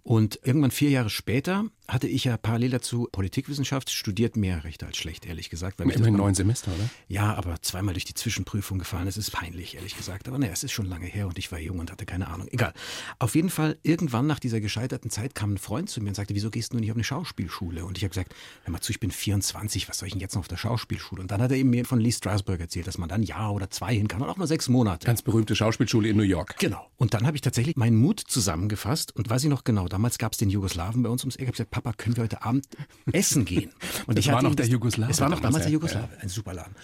[0.06, 4.96] Und irgendwann vier Jahre später hatte ich ja parallel dazu Politikwissenschaft studiert, mehr recht als
[4.98, 5.80] schlecht, ehrlich gesagt.
[5.80, 6.88] Weil Immerhin neun Semester, oder?
[7.08, 9.06] Ja, aber zweimal durch die Zwischenprüfung gefallen.
[9.06, 10.28] Das ist peinlich, ehrlich gesagt.
[10.28, 12.46] Aber naja, es ist schon lange her und ich war jung und hatte keine Ahnung.
[12.52, 12.72] Egal.
[13.18, 16.36] Auf jeden Fall, irgendwann nach dieser gescheiterten Zeit kam ein Freund zu mir und sagte,
[16.36, 17.84] wieso gehst du nicht auf eine Schauspielschule?
[17.84, 20.36] Und ich habe gesagt, hör mal zu, ich bin 24, was soll ich denn jetzt
[20.36, 21.20] noch auf der Schauspielschule?
[21.20, 22.86] Und dann hat er eben mir von Lee Strasberg erzählt.
[22.96, 25.06] Das dass man dann ein Jahr oder zwei hin kann und auch nur sechs Monate.
[25.06, 26.56] Ganz berühmte Schauspielschule in New York.
[26.58, 26.86] Genau.
[26.96, 30.32] Und dann habe ich tatsächlich meinen Mut zusammengefasst und weiß ich noch genau, damals gab
[30.32, 31.42] es den Jugoslawen bei uns ums Eck.
[31.42, 32.66] Ich habe gesagt, Papa, können wir heute Abend
[33.12, 33.70] essen gehen?
[34.06, 35.74] Und Das ich war noch der das- Jugoslawe Es war noch damals, damals der ja.
[35.74, 36.74] Jugoslawe, ein super Laden.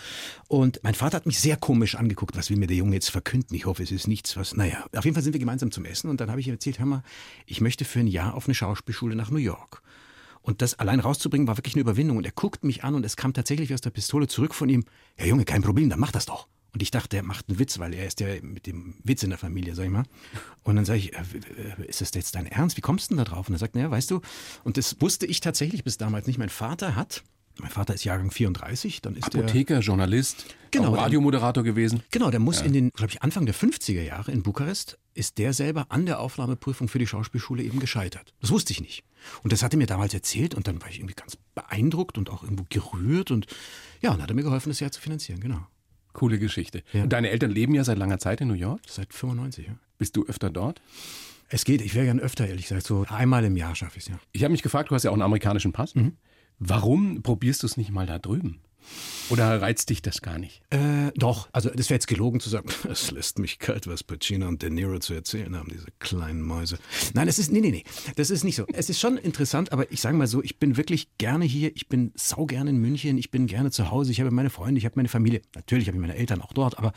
[0.48, 3.54] Und mein Vater hat mich sehr komisch angeguckt, was will mir der Junge jetzt verkünden?
[3.56, 4.84] Ich hoffe, es ist nichts, was, naja.
[4.94, 6.86] Auf jeden Fall sind wir gemeinsam zum Essen und dann habe ich ihm erzählt, hör
[6.86, 7.02] mal,
[7.46, 9.80] ich möchte für ein Jahr auf eine Schauspielschule nach New York.
[10.42, 12.16] Und das allein rauszubringen war wirklich eine Überwindung.
[12.16, 14.84] Und er guckt mich an und es kam tatsächlich aus der Pistole zurück von ihm.
[15.18, 16.48] Ja, Junge, kein Problem, dann mach das doch.
[16.72, 19.30] Und ich dachte, er macht einen Witz, weil er ist ja mit dem Witz in
[19.30, 20.04] der Familie, sag ich mal.
[20.62, 21.22] Und dann sage ich, äh,
[21.86, 22.78] ist das jetzt dein Ernst?
[22.78, 23.48] Wie kommst du denn da drauf?
[23.48, 24.20] Und er sagt, naja, weißt du,
[24.64, 26.38] und das wusste ich tatsächlich bis damals nicht.
[26.38, 27.24] Mein Vater hat,
[27.58, 29.42] mein Vater ist Jahrgang 34, dann ist der...
[29.42, 32.02] Apotheker, Journalist, Genau, Radiomoderator gewesen.
[32.10, 35.52] Genau, der muss in den, glaube ich, Anfang der 50er Jahre in Bukarest, ist der
[35.52, 38.32] selber an der Aufnahmeprüfung für die Schauspielschule eben gescheitert.
[38.40, 39.04] Das wusste ich nicht.
[39.42, 42.30] Und das hat er mir damals erzählt und dann war ich irgendwie ganz beeindruckt und
[42.30, 43.46] auch irgendwo gerührt und
[44.00, 45.66] ja, und hat er mir geholfen, das Jahr zu finanzieren, genau.
[46.14, 46.82] Coole Geschichte.
[46.92, 47.02] Ja.
[47.02, 48.80] Und deine Eltern leben ja seit langer Zeit in New York.
[48.86, 49.74] Seit 95, ja.
[49.98, 50.80] Bist du öfter dort?
[51.48, 54.08] Es geht, ich wäre gern öfter, ehrlich gesagt, so einmal im Jahr schaffe ich es,
[54.08, 54.18] ja.
[54.32, 55.94] Ich habe mich gefragt, du hast ja auch einen amerikanischen Pass.
[55.94, 56.16] Mhm.
[56.64, 58.60] Warum probierst du es nicht mal da drüben?
[59.30, 60.62] Oder reizt dich das gar nicht?
[60.70, 64.46] Äh, doch, also das wäre jetzt gelogen zu sagen, es lässt mich kalt, was Pacino
[64.46, 66.78] und De Niro zu erzählen haben, diese kleinen Mäuse.
[67.14, 68.64] Nein, das ist, nee, nee, nee, das ist nicht so.
[68.72, 71.88] Es ist schon interessant, aber ich sage mal so, ich bin wirklich gerne hier, ich
[71.88, 74.84] bin sau gerne in München, ich bin gerne zu Hause, ich habe meine Freunde, ich
[74.84, 75.42] habe meine Familie.
[75.56, 76.92] Natürlich habe ich meine Eltern auch dort, aber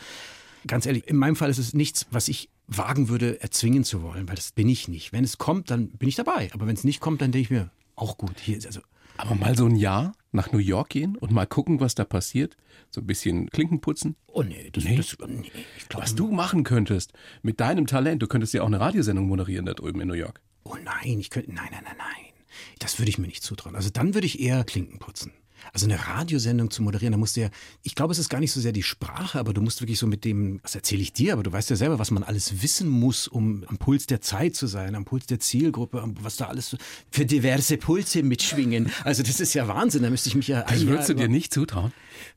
[0.68, 4.28] ganz ehrlich, in meinem Fall ist es nichts, was ich wagen würde, erzwingen zu wollen,
[4.28, 5.12] weil das bin ich nicht.
[5.12, 7.50] Wenn es kommt, dann bin ich dabei, aber wenn es nicht kommt, dann denke ich
[7.50, 8.82] mir, auch gut, hier ist also
[9.18, 12.58] Aber mal so ein Jahr nach New York gehen und mal gucken, was da passiert.
[12.90, 14.16] So ein bisschen Klinken putzen.
[14.28, 14.96] Oh nee, das, Nee.
[14.98, 18.68] das nee, ich glaube, Was du machen könntest mit deinem Talent, du könntest ja auch
[18.68, 20.42] eine Radiosendung moderieren da drüben in New York.
[20.64, 21.54] Oh nein, ich könnte.
[21.54, 22.34] Nein, nein, nein, nein.
[22.80, 23.76] Das würde ich mir nicht zutrauen.
[23.76, 25.32] Also dann würde ich eher Klinken putzen.
[25.76, 27.50] Also eine Radiosendung zu moderieren, da musst du ja,
[27.84, 30.08] ich glaube, es ist gar nicht so sehr die Sprache, aber du musst wirklich so
[30.08, 32.88] mit dem, was erzähle ich dir, aber du weißt ja selber, was man alles wissen
[32.88, 36.78] muss, um am Puls der Zeit zu sein, am Puls der Zielgruppe, was da alles
[37.12, 38.90] für diverse Pulse mitschwingen.
[39.04, 41.54] Also das ist ja Wahnsinn, da müsste ich mich ja Das würdest du dir nicht
[41.54, 41.92] zutrauen?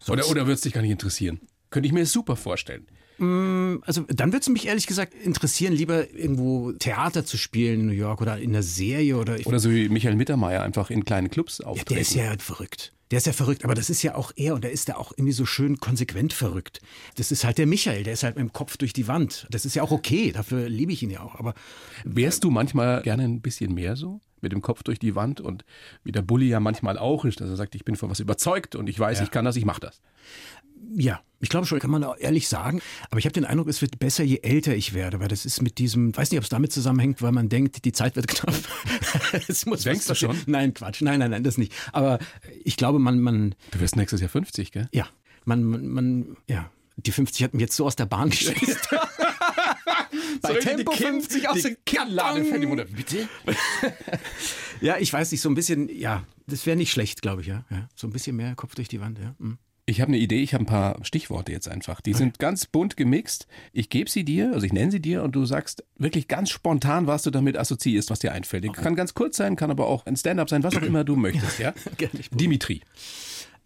[0.09, 1.39] Oder, oder würdest dich gar nicht interessieren?
[1.71, 2.89] Könnte ich mir super vorstellen.
[3.21, 7.93] Also dann würde es mich ehrlich gesagt interessieren, lieber irgendwo Theater zu spielen in New
[7.93, 11.29] York oder in einer Serie oder ich Oder so wie Michael Mittermeier einfach in kleinen
[11.31, 11.89] Clubs Ja, auftreten.
[11.95, 12.93] der ist ja verrückt.
[13.11, 15.13] Der ist ja verrückt, aber das ist ja auch er und der ist ja auch
[15.17, 16.81] irgendwie so schön konsequent verrückt.
[17.17, 19.47] Das ist halt der Michael, der ist halt mit dem Kopf durch die Wand.
[19.51, 21.35] Das ist ja auch okay, dafür liebe ich ihn ja auch.
[21.37, 21.55] Aber
[22.05, 24.21] Wärst du manchmal gerne ein bisschen mehr so?
[24.41, 25.65] Mit dem Kopf durch die Wand und
[26.05, 28.75] wie der Bulli ja manchmal auch ist, dass er sagt, ich bin von was überzeugt
[28.77, 30.01] und ich weiß, ich kann das, ich mache das.
[30.97, 32.81] ja, ich glaube schon, kann man auch ehrlich sagen.
[33.11, 35.63] Aber ich habe den Eindruck, es wird besser, je älter ich werde, weil das ist
[35.63, 38.55] mit diesem, weiß nicht, ob es damit zusammenhängt, weil man denkt, die Zeit wird knapp.
[39.49, 40.37] es muss Denkst du schon?
[40.47, 41.01] Nein, Quatsch.
[41.03, 41.73] Nein, nein, nein, das nicht.
[41.93, 42.19] Aber
[42.65, 44.89] ich glaube, man, man, Du wirst nächstes Jahr 50, gell?
[44.93, 45.07] ja,
[45.45, 46.71] man, man, man ja.
[46.97, 48.89] Die 50 hat mich jetzt so aus der Bahn geschießt.
[50.43, 51.63] Bei Soll Tempo die Kind- 50 aus
[52.61, 52.85] die Mutter.
[52.85, 53.29] Bitte?
[54.81, 57.65] ja, ich weiß nicht, so ein bisschen, ja, das wäre nicht schlecht, glaube ich, ja.
[57.71, 57.89] ja.
[57.95, 59.35] So ein bisschen mehr Kopf durch die Wand, ja.
[59.39, 59.59] Mhm.
[59.87, 62.03] Ich habe eine Idee, ich habe ein paar Stichworte jetzt einfach.
[62.03, 63.47] Die sind ganz bunt gemixt.
[63.73, 67.07] Ich gebe sie dir, also ich nenne sie dir und du sagst wirklich ganz spontan,
[67.07, 68.65] was du damit assoziierst, was dir einfällt.
[68.65, 71.17] Die Kann ganz kurz sein, kann aber auch ein Stand-up sein, was auch immer du
[71.17, 71.73] möchtest, ja?
[71.97, 72.83] Gerne, Dimitri.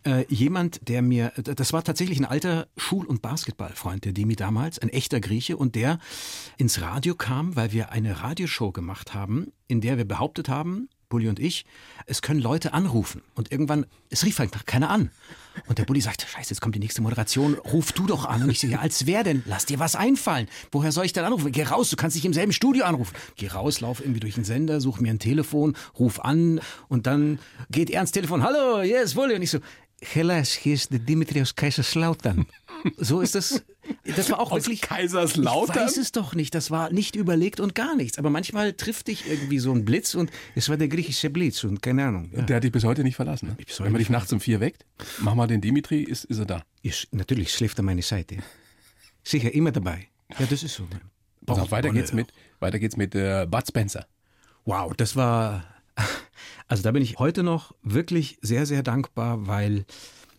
[0.05, 4.79] Äh, jemand, der mir, das war tatsächlich ein alter Schul- und Basketballfreund, der Demi damals,
[4.79, 5.99] ein echter Grieche, und der
[6.57, 11.29] ins Radio kam, weil wir eine Radioshow gemacht haben, in der wir behauptet haben, Bulli
[11.29, 11.67] und ich,
[12.07, 13.21] es können Leute anrufen.
[13.35, 15.11] Und irgendwann, es rief halt keiner an.
[15.67, 18.43] Und der Bulli sagte, scheiße, jetzt kommt die nächste Moderation, ruf du doch an.
[18.43, 19.43] Und ich so, ja, als wer denn?
[19.45, 20.49] Lass dir was einfallen.
[20.71, 21.53] Woher soll ich denn anrufen?
[21.53, 23.15] Geh raus, du kannst dich im selben Studio anrufen.
[23.37, 27.39] Geh raus, lauf irgendwie durch den Sender, such mir ein Telefon, ruf an und dann
[27.71, 29.35] geht er ans Telefon, hallo, yes, Bulli.
[29.35, 29.59] Und ich so,
[30.03, 32.47] Hellas, hier ist der Dimitri aus Kaiserslautern.
[32.97, 33.63] So ist das.
[34.17, 34.81] Das war auch Aus wirklich.
[34.81, 35.77] Kaiserslautern?
[35.77, 36.55] Ich weiß es doch nicht.
[36.55, 38.19] Das war nicht überlegt und gar nichts.
[38.19, 41.81] Aber manchmal trifft dich irgendwie so ein Blitz und es war der griechische Blitz und
[41.81, 42.31] keine Ahnung.
[42.35, 42.43] Ja.
[42.43, 43.51] Der hat dich bis heute nicht verlassen.
[43.51, 43.57] Ne?
[43.79, 44.85] Wenn man dich nachts um vier weckt,
[45.21, 46.65] mach mal den Dimitri, ist, ist er da.
[46.83, 48.39] Ist, natürlich schläft an meiner Seite.
[49.23, 50.09] Sicher, immer dabei.
[50.39, 50.89] Ja, das ist so.
[51.47, 54.07] Pass auf, weiter geht's mit, weiter geht's mit äh, Bud Spencer.
[54.65, 55.65] Wow, das war.
[56.69, 59.85] Also da bin ich heute noch wirklich sehr, sehr dankbar, weil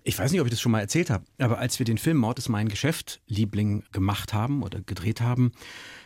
[0.03, 2.17] ich weiß nicht, ob ich das schon mal erzählt habe, aber als wir den Film
[2.17, 5.53] Mord ist mein Geschäft, Liebling, gemacht haben oder gedreht haben,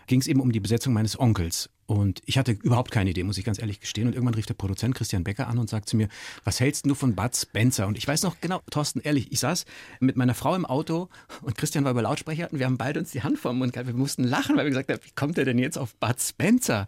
[0.08, 1.70] ging es eben um die Besetzung meines Onkels.
[1.86, 4.08] Und ich hatte überhaupt keine Idee, muss ich ganz ehrlich gestehen.
[4.08, 6.10] Und irgendwann rief der Produzent Christian Becker an und sagt zu mir,
[6.44, 7.88] was hältst du von Bud Spencer?
[7.88, 9.64] Und ich weiß noch genau, Thorsten, ehrlich, ich saß
[10.02, 11.08] mit meiner Frau im Auto
[11.42, 13.90] und Christian war über Lautsprecher und wir haben beide uns die Hand vom Mund gehalten.
[13.90, 16.88] Wir mussten lachen, weil wir gesagt haben, wie kommt er denn jetzt auf Bud Spencer?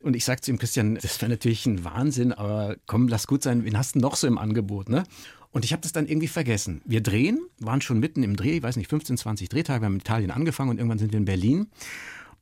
[0.00, 3.44] Und ich sagte zu ihm, Christian, das wäre natürlich ein Wahnsinn, aber komm, lass gut
[3.44, 5.04] sein, wen hast du noch so im Angebot, ne?
[5.52, 6.80] Und ich habe das dann irgendwie vergessen.
[6.86, 9.94] Wir drehen, waren schon mitten im Dreh, ich weiß nicht, 15, 20 Drehtage, wir haben
[9.94, 11.68] in Italien angefangen und irgendwann sind wir in Berlin.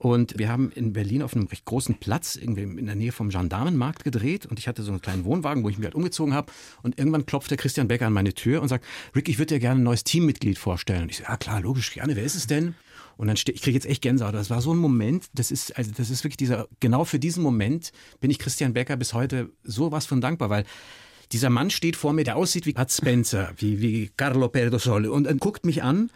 [0.01, 3.29] Und wir haben in Berlin auf einem recht großen Platz, irgendwie in der Nähe vom
[3.29, 4.47] Gendarmenmarkt gedreht.
[4.47, 6.51] Und ich hatte so einen kleinen Wohnwagen, wo ich mich halt umgezogen habe.
[6.83, 9.61] Und irgendwann klopft der Christian Becker an meine Tür und sagt, Rick, ich würde dir
[9.61, 11.03] gerne ein neues Teammitglied vorstellen.
[11.03, 12.17] Und ich so, ja klar, logisch, gerne.
[12.17, 12.75] Wer ist es denn?
[13.19, 14.33] Und dann stehe ich kriege jetzt echt Gänsehaut.
[14.33, 17.43] Das war so ein Moment, das ist, also das ist wirklich dieser, genau für diesen
[17.43, 20.65] Moment bin ich Christian Becker bis heute sowas von dankbar, weil
[21.31, 25.27] dieser Mann steht vor mir, der aussieht wie Bud Spencer, wie, wie Carlo Perdosole und,
[25.27, 26.11] und guckt mich an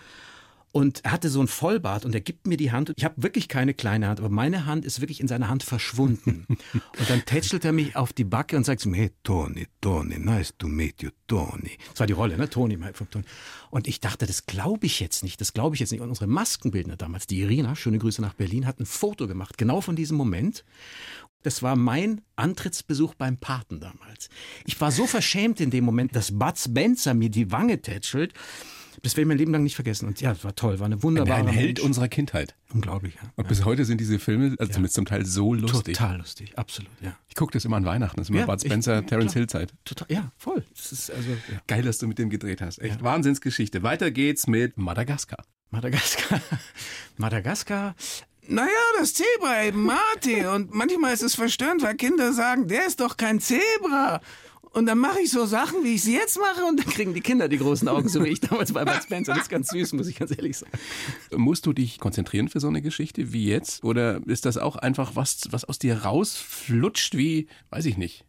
[0.74, 2.92] und er hatte so ein Vollbart und er gibt mir die Hand.
[2.96, 6.46] Ich habe wirklich keine kleine Hand, aber meine Hand ist wirklich in seiner Hand verschwunden.
[6.98, 10.18] und dann tätschelt er mich auf die Backe und sagt zu mir, hey, Tony, Tony,
[10.18, 11.78] nice to meet you, Tony.
[11.90, 12.50] Das war die Rolle, ne?
[12.50, 13.24] Tony, von Tony.
[13.70, 16.00] Und ich dachte, das glaube ich jetzt nicht, das glaube ich jetzt nicht.
[16.00, 19.80] Und unsere Maskenbildner damals, die Irina, schöne Grüße nach Berlin, hat ein Foto gemacht, genau
[19.80, 20.64] von diesem Moment.
[21.44, 24.28] Das war mein Antrittsbesuch beim Paten damals.
[24.64, 28.34] Ich war so verschämt in dem Moment, dass Bud Spencer mir die Wange tätschelt.
[29.04, 30.08] Das werde ich mein Leben lang nicht vergessen.
[30.08, 31.80] Und ja, es war toll, war eine wunderbare Ein Held Mensch.
[31.86, 32.56] unserer Kindheit.
[32.72, 33.30] Unglaublich, ja.
[33.36, 35.96] Und bis heute sind diese Filme, also zumindest zum Teil so lustig.
[35.96, 37.16] Total lustig, absolut, ja.
[37.28, 39.40] Ich gucke das immer an Weihnachten, das ist immer Ja, Bud ich- Spencer, Terence klar.
[39.40, 39.74] Hill Zeit.
[39.84, 40.64] Total, ja, voll.
[40.74, 41.36] Das ist also ja.
[41.68, 42.78] Geil, dass du mit dem gedreht hast.
[42.80, 43.82] Echt Wahnsinnsgeschichte.
[43.84, 45.44] Weiter geht's mit Madagaskar.
[45.70, 46.40] Madagaskar.
[47.16, 47.94] Madagaskar.
[48.46, 50.44] Naja, das Zebra eben, Marty.
[50.46, 54.20] Und manchmal ist es verstörend, weil Kinder sagen, der ist doch kein Zebra.
[54.74, 57.20] Und dann mache ich so Sachen, wie ich sie jetzt mache, und Dann kriegen die
[57.20, 59.32] Kinder die großen Augen, so wie ich damals bei Bud Spencer.
[59.32, 60.72] Das ist ganz süß, muss ich ganz ehrlich sagen.
[61.36, 63.84] Musst du dich konzentrieren für so eine Geschichte wie jetzt?
[63.84, 68.24] Oder ist das auch einfach was, was aus dir rausflutscht wie, weiß ich nicht?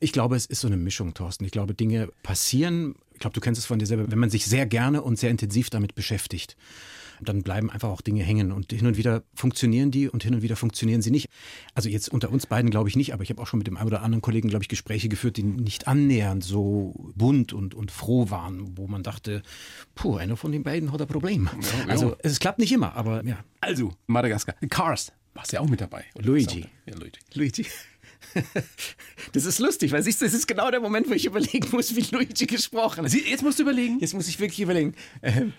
[0.00, 1.44] Ich glaube, es ist so eine Mischung, Thorsten.
[1.44, 2.96] Ich glaube, Dinge passieren.
[3.14, 5.30] Ich glaube, du kennst es von dir selber, wenn man sich sehr gerne und sehr
[5.30, 6.56] intensiv damit beschäftigt.
[7.20, 10.42] Dann bleiben einfach auch Dinge hängen und hin und wieder funktionieren die und hin und
[10.42, 11.28] wieder funktionieren sie nicht.
[11.74, 13.76] Also jetzt unter uns beiden glaube ich nicht, aber ich habe auch schon mit dem
[13.76, 17.90] einen oder anderen Kollegen, glaube ich, Gespräche geführt, die nicht annähernd so bunt und, und
[17.90, 19.42] froh waren, wo man dachte,
[19.94, 21.48] puh, einer von den beiden hat ein Problem.
[21.60, 21.88] ja.
[21.88, 23.38] Also es klappt nicht immer, aber ja.
[23.60, 24.54] Also, Madagaskar.
[24.68, 25.12] Cars.
[25.34, 26.04] Warst ja auch mit dabei.
[26.14, 26.64] Luigi.
[26.86, 27.20] Ja, Luigi.
[27.34, 27.66] Luigi.
[29.32, 31.94] Das ist lustig, weil siehst du, das ist genau der Moment, wo ich überlegen muss,
[31.94, 33.12] wie Luigi gesprochen hat.
[33.12, 33.98] Jetzt musst du überlegen.
[34.00, 34.94] Jetzt muss ich wirklich überlegen.
[35.22, 35.52] Ähm,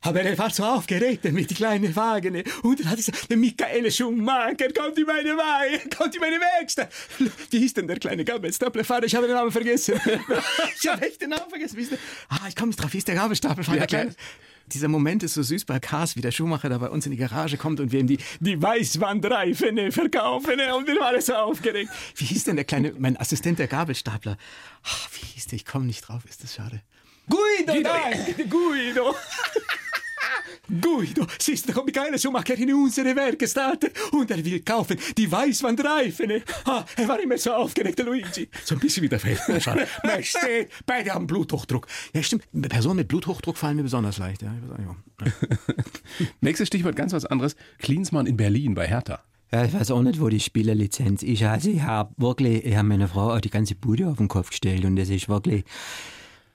[0.00, 2.42] aber er war so aufgeregt mit den kleinen Wagen.
[2.62, 6.38] Und dann hat ich gesagt, der Michael Schumacher kommt in meine Wagen, kommt in meine
[6.40, 6.90] Werkstatt.
[7.50, 9.04] Wie hieß denn der kleine Gabelstaplerfahrer?
[9.04, 10.00] Ich habe den Namen vergessen.
[10.80, 11.98] ich habe echt den Namen vergessen.
[12.28, 12.92] Ah, ich komme nicht drauf.
[12.92, 13.78] Wie ist der Gabelstaplerfahrer?
[13.78, 14.14] Ja, der kleine?
[14.66, 17.18] Dieser Moment ist so süß bei Cars, wie der Schuhmacher da bei uns in die
[17.18, 20.60] Garage kommt und wir ihm die, die Weißwandreifen verkaufen.
[20.60, 21.90] Und wir waren so aufgeregt.
[22.16, 24.36] Wie hieß denn der kleine, mein Assistent, der Gabelstapler?
[24.84, 25.56] Ach, wie hieß der?
[25.56, 26.24] Ich komme nicht drauf.
[26.28, 26.82] Ist das schade.
[27.28, 29.14] Guido, nein, Guido.
[30.68, 36.42] Guido, siehst du, kommt Michael Schumacher in unsere Werkstatt und er will kaufen die Weißwandreifen.
[36.64, 38.48] Ah, er war immer so aufgeregt, der Luigi.
[38.64, 39.76] So ein bisschen wie der Feldherrscher.
[40.04, 41.88] Majestät, beide haben Bluthochdruck.
[42.14, 42.44] Ja, stimmt.
[42.68, 44.42] Personen mit Bluthochdruck fallen mir besonders leicht.
[44.42, 46.26] Ja, ich weiß auch nicht warum.
[46.40, 47.56] Nächstes Stichwort ganz was anderes.
[47.78, 49.20] Klinsmann in Berlin bei Hertha.
[49.50, 51.42] Ja, ich weiß auch nicht, wo die Spielerlizenz ist.
[51.42, 54.50] Also ich habe wirklich, ich habe meiner Frau auch die ganze Bude auf den Kopf
[54.50, 55.64] gestellt und das ist wirklich,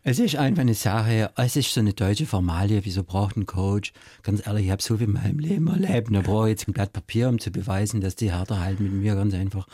[0.10, 3.92] es ist einfach eine Sache, es ist so eine deutsche Formalie, wieso braucht ein Coach?
[4.24, 6.72] Ganz ehrlich, ich habe so viel in meinem Leben erlebt, da brauche ich jetzt ein
[6.72, 9.68] Blatt Papier, um zu beweisen, dass die Hertha halt mit mir ganz einfach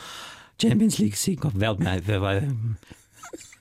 [0.60, 1.86] Champions League Sieger werden.
[1.86, 2.48] Weil,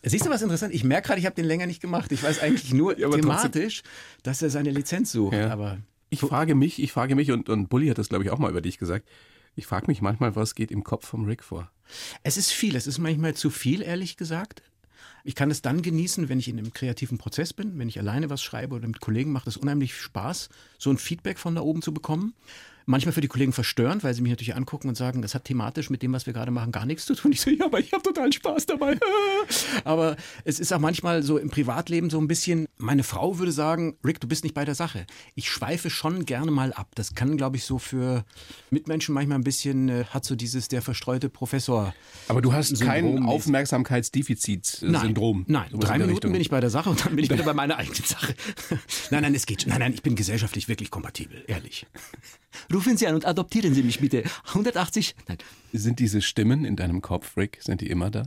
[0.01, 0.73] Siehst du was interessant?
[0.73, 2.11] Ich merke gerade, ich habe den länger nicht gemacht.
[2.11, 3.83] Ich weiß eigentlich nur aber thematisch,
[4.23, 5.35] dass er seine Lizenz sucht.
[5.35, 5.51] Ja.
[5.51, 5.77] Aber
[6.09, 8.49] Ich frage mich, ich frage mich, und, und Bulli hat das, glaube ich, auch mal
[8.49, 9.07] über dich gesagt.
[9.55, 11.69] Ich frage mich manchmal, was geht im Kopf vom Rick vor?
[12.23, 14.63] Es ist viel, es ist manchmal zu viel, ehrlich gesagt.
[15.25, 18.29] Ich kann es dann genießen, wenn ich in einem kreativen Prozess bin, wenn ich alleine
[18.29, 21.81] was schreibe oder mit Kollegen macht es unheimlich Spaß, so ein Feedback von da oben
[21.81, 22.33] zu bekommen.
[22.85, 25.89] Manchmal für die Kollegen verstörend, weil sie mich natürlich angucken und sagen, das hat thematisch
[25.89, 27.31] mit dem, was wir gerade machen, gar nichts zu tun.
[27.31, 28.97] Ich so, ja, aber ich habe total Spaß dabei.
[29.83, 33.97] aber es ist auch manchmal so im Privatleben so ein bisschen, meine Frau würde sagen,
[34.05, 35.05] Rick, du bist nicht bei der Sache.
[35.35, 36.89] Ich schweife schon gerne mal ab.
[36.95, 38.25] Das kann, glaube ich, so für
[38.69, 41.93] Mitmenschen manchmal ein bisschen, äh, hat so dieses der verstreute Professor.
[42.27, 45.45] Aber du hast kein Syndrom- Aufmerksamkeitsdefizit-Syndrom.
[45.47, 47.53] Nein, Sowas drei Minuten bin ich bei der Sache und dann bin ich wieder bei
[47.53, 48.35] meiner eigenen Sache.
[49.11, 49.69] nein, nein, es geht schon.
[49.69, 51.85] Nein, nein, ich bin gesellschaftlich wirklich kompatibel, ehrlich.
[52.73, 54.23] Rufen Sie an und adoptieren Sie mich bitte.
[54.47, 55.37] 180, nein,
[55.71, 58.23] Sind diese Stimmen in deinem Kopf, Rick, sind die immer da?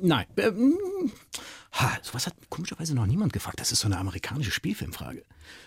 [0.00, 0.26] Nein.
[0.36, 0.78] Ähm,
[1.72, 3.60] ha, sowas hat komischerweise noch niemand gefragt.
[3.60, 5.22] Das ist so eine amerikanische Spielfilmfrage.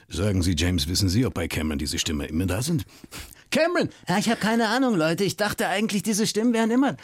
[0.07, 2.85] Sagen Sie, James, wissen Sie, ob bei Cameron diese Stimme immer da sind?
[3.51, 3.89] Cameron!
[4.07, 5.23] Ja, ich habe keine Ahnung, Leute.
[5.23, 6.95] Ich dachte eigentlich, diese Stimmen wären immer.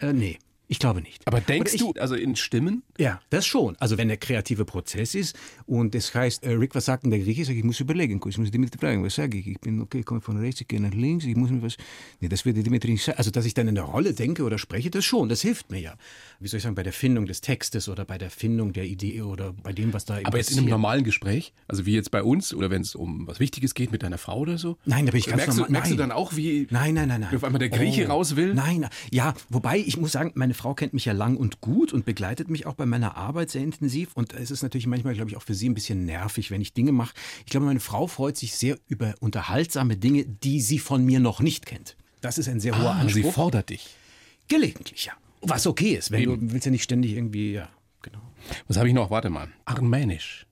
[0.00, 0.38] Äh, nee.
[0.68, 1.26] Ich glaube nicht.
[1.26, 2.82] Aber denkst ich- du, also in Stimmen?
[2.98, 3.76] Ja, das schon.
[3.76, 5.36] Also wenn der kreative Prozess ist
[5.78, 7.40] und das heißt, äh, Rick, was sagt denn der Grieche?
[7.40, 9.46] Ich sage, ich muss überlegen, ich muss Dimitri fragen, was sage ich?
[9.46, 11.76] Ich bin, okay, ich komme von rechts, ich gehe nach links, ich muss mir was...
[12.20, 13.16] Nee, das wird der Dimitri nicht sagen.
[13.16, 15.80] Also dass ich dann in der Rolle denke oder spreche, das schon, das hilft mir
[15.80, 15.94] ja.
[16.40, 19.22] Wie soll ich sagen, bei der Findung des Textes oder bei der Findung der Idee
[19.22, 22.22] oder bei dem, was da Aber jetzt in einem normalen Gespräch, also wie jetzt bei
[22.22, 24.76] uns oder wenn es um was Wichtiges geht mit deiner Frau oder so?
[24.84, 25.66] Nein, da bin ich ganz merkst normal.
[25.68, 27.34] Du, merkst du dann auch, wie Nein, nein, nein, nein.
[27.34, 28.12] auf einmal der Grieche Oh.
[28.12, 28.52] raus will?
[28.54, 32.04] Nein, ja, wobei ich muss sagen, meine Frau kennt mich ja lang und gut und
[32.04, 34.10] begleitet mich auch bei meiner Arbeit sehr intensiv.
[34.14, 36.72] Und es ist natürlich manchmal, glaube ich, auch für sie ein bisschen nervig, wenn ich
[36.72, 37.14] Dinge mache.
[37.44, 41.40] Ich glaube, meine Frau freut sich sehr über unterhaltsame Dinge, die sie von mir noch
[41.40, 41.96] nicht kennt.
[42.20, 43.34] Das ist ein sehr hoher Ah, sie Anspruch.
[43.34, 43.96] fordert dich.
[44.48, 45.12] Gelegentlich, ja.
[45.40, 47.68] Was okay ist, wenn du willst ja nicht ständig irgendwie, ja,
[48.00, 48.20] genau.
[48.68, 49.10] Was habe ich noch?
[49.10, 49.48] Warte mal.
[49.64, 50.46] Armenisch.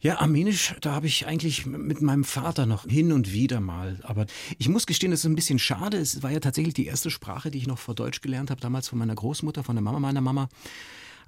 [0.00, 3.98] Ja, Armenisch, da habe ich eigentlich mit meinem Vater noch hin und wieder mal.
[4.04, 4.26] Aber
[4.56, 5.96] ich muss gestehen, das ist ein bisschen schade.
[5.96, 8.86] Es war ja tatsächlich die erste Sprache, die ich noch vor Deutsch gelernt habe, damals
[8.86, 10.48] von meiner Großmutter, von der Mama meiner Mama.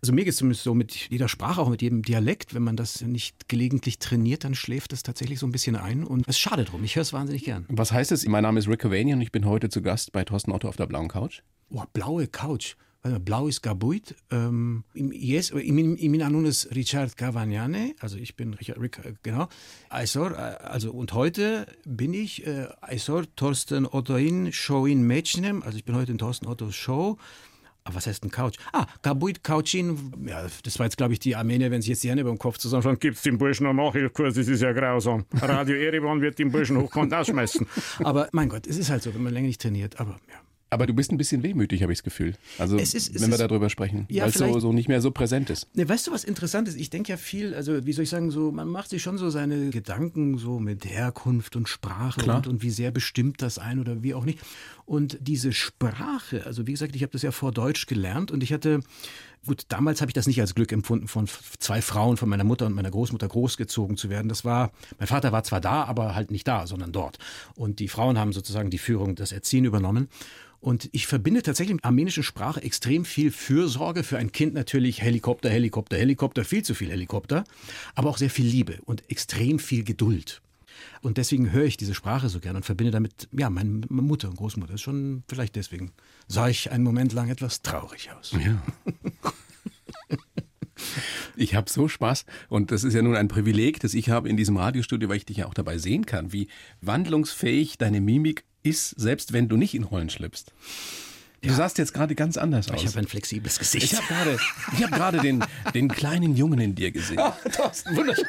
[0.03, 2.55] Also mir geht es zumindest so mit jeder Sprache, auch mit jedem Dialekt.
[2.55, 6.05] Wenn man das nicht gelegentlich trainiert, dann schläft es tatsächlich so ein bisschen ein.
[6.05, 6.83] Und es ist schade drum.
[6.85, 7.67] Ich höre es wahnsinnig gern.
[7.69, 8.27] Was heißt es?
[8.27, 10.77] Mein Name ist Rick Cavanian und ich bin heute zu Gast bei Thorsten Otto auf
[10.77, 11.43] der blauen Couch.
[11.71, 12.77] Oh, blaue Couch.
[13.03, 14.15] Blau ist Gabuit.
[14.31, 19.49] Ähm, yes, imin, imin anun ist Richard Cavagnane, also ich bin Richard, Rick, äh, genau.
[19.89, 25.87] Aizor, äh, also und heute bin ich äh, Aizor Thorsten Ottoin Showin Mädchenem, also ich
[25.87, 27.17] bin heute in Thorsten Ottos Show.
[27.91, 28.57] Aber was heißt ein Couch?
[28.73, 30.13] Ah, Gabuit Couchin.
[30.25, 32.39] Ja, das war jetzt, glaube ich, die Armenier, wenn sich jetzt die Hände über dem
[32.39, 33.01] Kopf zusammenschauen.
[33.01, 35.25] Gibt's den Burschen noch Nachhilfekurs, das ist ja grausam.
[35.41, 37.67] Radio Erevan wird den Burschen hochkant ausschmeißen.
[38.05, 39.99] Aber mein Gott, es ist halt so, wenn man länger nicht trainiert.
[39.99, 40.37] Aber ja.
[40.73, 42.35] Aber du bist ein bisschen wehmütig, habe ich das Gefühl.
[42.59, 45.11] Also, ist- wenn wir ist- darüber sprechen, Ja, weil es so, so nicht mehr so
[45.11, 45.67] präsent ist.
[45.75, 46.77] Ne, weißt du, was interessant ist?
[46.79, 49.31] Ich denke ja viel, also wie soll ich sagen, so, man macht sich schon so
[49.31, 54.03] seine Gedanken so mit Herkunft und Sprache und, und wie sehr bestimmt das ein oder
[54.03, 54.39] wie auch nicht.
[54.87, 58.53] Und diese Sprache, also wie gesagt, ich habe das ja vor Deutsch gelernt und ich
[58.53, 58.81] hatte,
[59.47, 61.29] gut, damals habe ich das nicht als Glück empfunden, von
[61.59, 64.29] zwei Frauen, von meiner Mutter und meiner Großmutter großgezogen zu werden.
[64.29, 67.19] Das war, mein Vater war zwar da, aber halt nicht da, sondern dort.
[67.55, 70.09] Und die Frauen haben sozusagen die Führung, das Erziehen übernommen.
[70.61, 74.03] Und ich verbinde tatsächlich mit armenischen Sprache extrem viel Fürsorge.
[74.03, 77.45] Für ein Kind natürlich Helikopter, Helikopter, Helikopter, viel zu viel Helikopter,
[77.95, 80.43] aber auch sehr viel Liebe und extrem viel Geduld.
[81.03, 84.37] Und deswegen höre ich diese Sprache so gern und verbinde damit, ja, meine Mutter und
[84.37, 84.75] Großmutter.
[84.75, 85.93] Ist schon vielleicht deswegen
[86.29, 88.33] sah ich einen Moment lang etwas traurig aus.
[88.33, 88.63] Ja.
[91.37, 94.37] Ich habe so Spaß und das ist ja nun ein Privileg, das ich habe in
[94.37, 96.49] diesem Radiostudio, weil ich dich ja auch dabei sehen kann, wie
[96.81, 100.53] wandlungsfähig deine Mimik ist, selbst wenn du nicht in Rollen schlüpfst.
[101.43, 102.83] Du sahst jetzt gerade ganz anders aus.
[102.83, 103.93] Ich habe ein flexibles Gesicht.
[103.93, 104.39] Ich habe gerade,
[104.77, 105.43] ich habe gerade den,
[105.75, 107.19] den kleinen Jungen in dir gesehen.
[107.57, 108.27] Thorsten, wunderschön.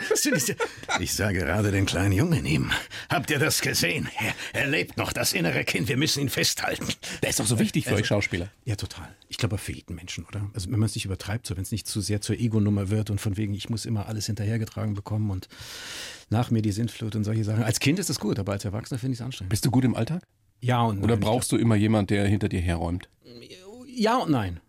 [0.99, 2.71] Ich sah gerade den kleinen Jungen ihm.
[3.09, 4.07] Habt ihr das gesehen?
[4.53, 5.89] Er, er lebt noch, das innere Kind.
[5.89, 6.87] Wir müssen ihn festhalten.
[7.21, 8.49] Der ist doch so wichtig für euch Schauspieler.
[8.63, 9.13] Ja, total.
[9.27, 10.49] Ich glaube für jeden Menschen, oder?
[10.53, 13.09] Also wenn man es nicht übertreibt, so wenn es nicht zu sehr zur Ego-Nummer wird
[13.09, 15.49] und von wegen, ich muss immer alles hinterhergetragen bekommen und
[16.29, 17.63] nach mir die Sintflut und solche Sachen.
[17.63, 19.49] Als Kind ist das gut, aber als Erwachsener finde ich es anstrengend.
[19.49, 20.23] Bist du gut im Alltag?
[20.61, 21.03] Ja und nein.
[21.03, 23.09] Oder brauchst du immer jemand, der hinter dir herräumt?
[23.87, 24.59] Ja und nein.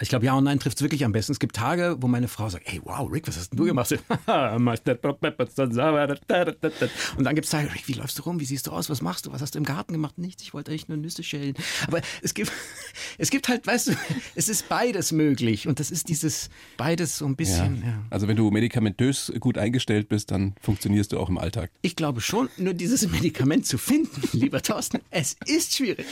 [0.00, 1.32] Ich glaube, ja und nein trifft es wirklich am besten.
[1.32, 3.92] Es gibt Tage, wo meine Frau sagt, hey, wow, Rick, was hast denn du gemacht?
[3.92, 3.98] und
[7.24, 8.38] dann gibt es Tage, Rick, wie läufst du rum?
[8.40, 8.88] Wie siehst du aus?
[8.90, 9.32] Was machst du?
[9.32, 10.18] Was hast du im Garten gemacht?
[10.18, 11.54] Nichts, ich wollte eigentlich nur Nüsse schälen.
[11.86, 12.52] Aber es gibt,
[13.18, 13.92] es gibt halt, weißt du,
[14.34, 15.66] es ist beides möglich.
[15.66, 18.02] Und das ist dieses beides so ein bisschen, ja.
[18.10, 21.70] Also wenn du medikamentös gut eingestellt bist, dann funktionierst du auch im Alltag.
[21.82, 26.06] Ich glaube schon, nur dieses Medikament zu finden, lieber Thorsten, es ist schwierig.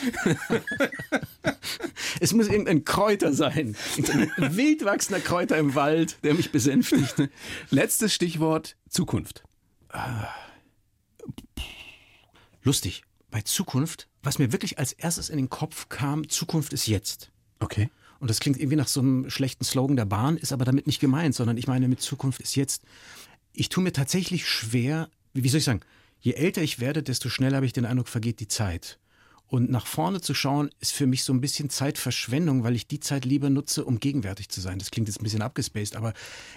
[2.20, 3.76] es muss irgendein Kräuter sein.
[3.99, 7.31] Ein wild wachsender Kräuter im Wald, der mich besänftigt.
[7.71, 9.45] Letztes Stichwort Zukunft.
[12.62, 13.03] Lustig.
[13.31, 17.31] Bei Zukunft, was mir wirklich als erstes in den Kopf kam, Zukunft ist jetzt.
[17.59, 17.91] Okay.
[18.19, 21.01] Und das klingt irgendwie nach so einem schlechten Slogan der Bahn, ist aber damit nicht
[21.01, 22.83] gemeint, sondern ich meine mit Zukunft ist jetzt.
[23.53, 25.81] Ich tue mir tatsächlich schwer, wie soll ich sagen,
[26.21, 28.99] je älter ich werde, desto schneller habe ich den Eindruck, vergeht die Zeit.
[29.48, 32.98] Und nach vorne zu schauen, ist für mich so ein bisschen Zeitverschwendung, weil ich die
[32.98, 34.80] Zeit lieber nutze, um gegenwärtig zu sein.
[34.80, 36.14] Das klingt jetzt ein bisschen abgespaced, aber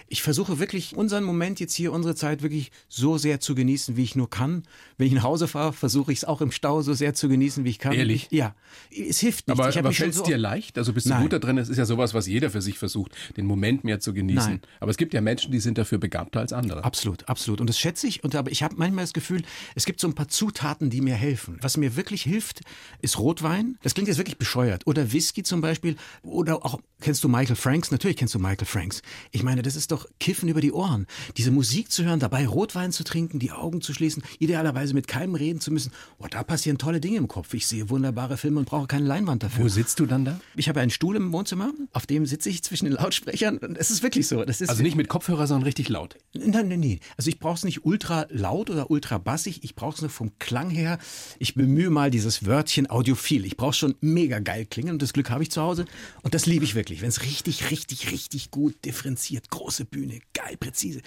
[0.08, 4.02] ich versuche wirklich unseren Moment jetzt hier, unsere Zeit wirklich so sehr zu genießen, wie
[4.02, 4.64] ich nur kann.
[4.98, 7.64] Wenn ich nach Hause fahre, versuche ich es auch im Stau so sehr zu genießen,
[7.64, 7.92] wie ich kann.
[7.92, 8.26] Ehrlich?
[8.30, 8.56] Ich, ja.
[8.90, 9.58] Es hilft nicht.
[9.58, 10.76] Aber, aber fällt es so dir leicht?
[10.76, 11.22] Also bist du Nein.
[11.22, 11.58] gut da drin?
[11.58, 14.50] Es ist ja sowas, was jeder für sich versucht, den Moment mehr zu genießen.
[14.50, 14.60] Nein.
[14.80, 16.82] Aber es gibt ja Menschen, die sind dafür begabter als andere.
[16.82, 17.60] Absolut, absolut.
[17.60, 18.24] Und das schätze ich.
[18.24, 19.42] Und aber ich habe manchmal das Gefühl,
[19.76, 21.58] es gibt so ein paar Zutaten, die mir helfen.
[21.60, 22.62] Was mir wirklich hilft,
[23.00, 23.78] ist Rotwein.
[23.82, 24.86] Das klingt jetzt wirklich bescheuert.
[24.86, 25.96] Oder Whisky zum Beispiel.
[26.22, 27.90] Oder auch, kennst du Michael Franks?
[27.90, 29.02] Natürlich kennst du Michael Franks.
[29.30, 31.06] Ich meine, das ist doch Kiffen über die Ohren.
[31.36, 35.34] Diese Musik zu hören, dabei Rotwein zu trinken, die Augen zu schließen, idealerweise mit keinem
[35.34, 35.92] reden zu müssen.
[36.18, 37.54] Oh, da passieren tolle Dinge im Kopf.
[37.54, 39.64] Ich sehe wunderbare Filme und brauche keine Leinwand dafür.
[39.64, 40.40] Wo sitzt du dann da?
[40.56, 43.58] Ich habe einen Stuhl im Wohnzimmer, auf dem sitze ich zwischen den Lautsprechern.
[43.58, 44.44] Und es ist wirklich so.
[44.44, 46.16] Das ist Also nicht mit Kopfhörer, sondern richtig laut.
[46.32, 47.00] Nein, nein, nein.
[47.16, 49.60] Also ich brauche es nicht ultra laut oder ultra bassig.
[49.62, 50.98] Ich brauche es nur vom Klang her.
[51.38, 53.44] Ich bemühe mal dieses Wörtchen audiophil.
[53.44, 55.84] Ich brauche schon mega geil klingen und das Glück habe ich zu Hause.
[56.22, 60.56] Und das liebe ich wirklich, wenn es richtig, richtig, richtig gut differenziert, große Bühne, geil,
[60.58, 61.00] präzise.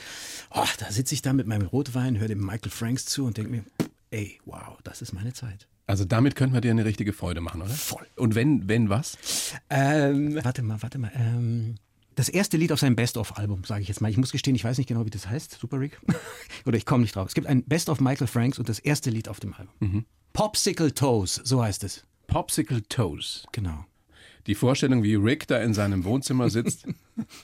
[0.52, 3.52] Oh, da sitze ich da mit meinem Rotwein, höre dem Michael Franks zu und denke
[3.52, 3.64] mir,
[4.12, 5.68] ey, wow, das ist meine Zeit.
[5.86, 7.72] Also damit könnten wir dir eine richtige Freude machen, oder?
[7.72, 8.08] Voll.
[8.16, 9.18] Und wenn, wenn was?
[9.70, 11.12] Ähm, warte mal, warte mal.
[11.16, 11.76] Ähm,
[12.16, 14.10] das erste Lied auf seinem Best-of-Album, sage ich jetzt mal.
[14.10, 15.58] Ich muss gestehen, ich weiß nicht genau, wie das heißt.
[15.60, 16.00] Super Rick?
[16.66, 17.28] Oder ich komme nicht drauf.
[17.28, 20.06] Es gibt ein Best-of Michael Franks und das erste Lied auf dem Album.
[20.34, 22.06] Popsicle Toes, so heißt es.
[22.28, 23.46] Popsicle Toes.
[23.52, 23.86] Genau.
[24.48, 26.86] Die Vorstellung, wie Rick da in seinem Wohnzimmer sitzt.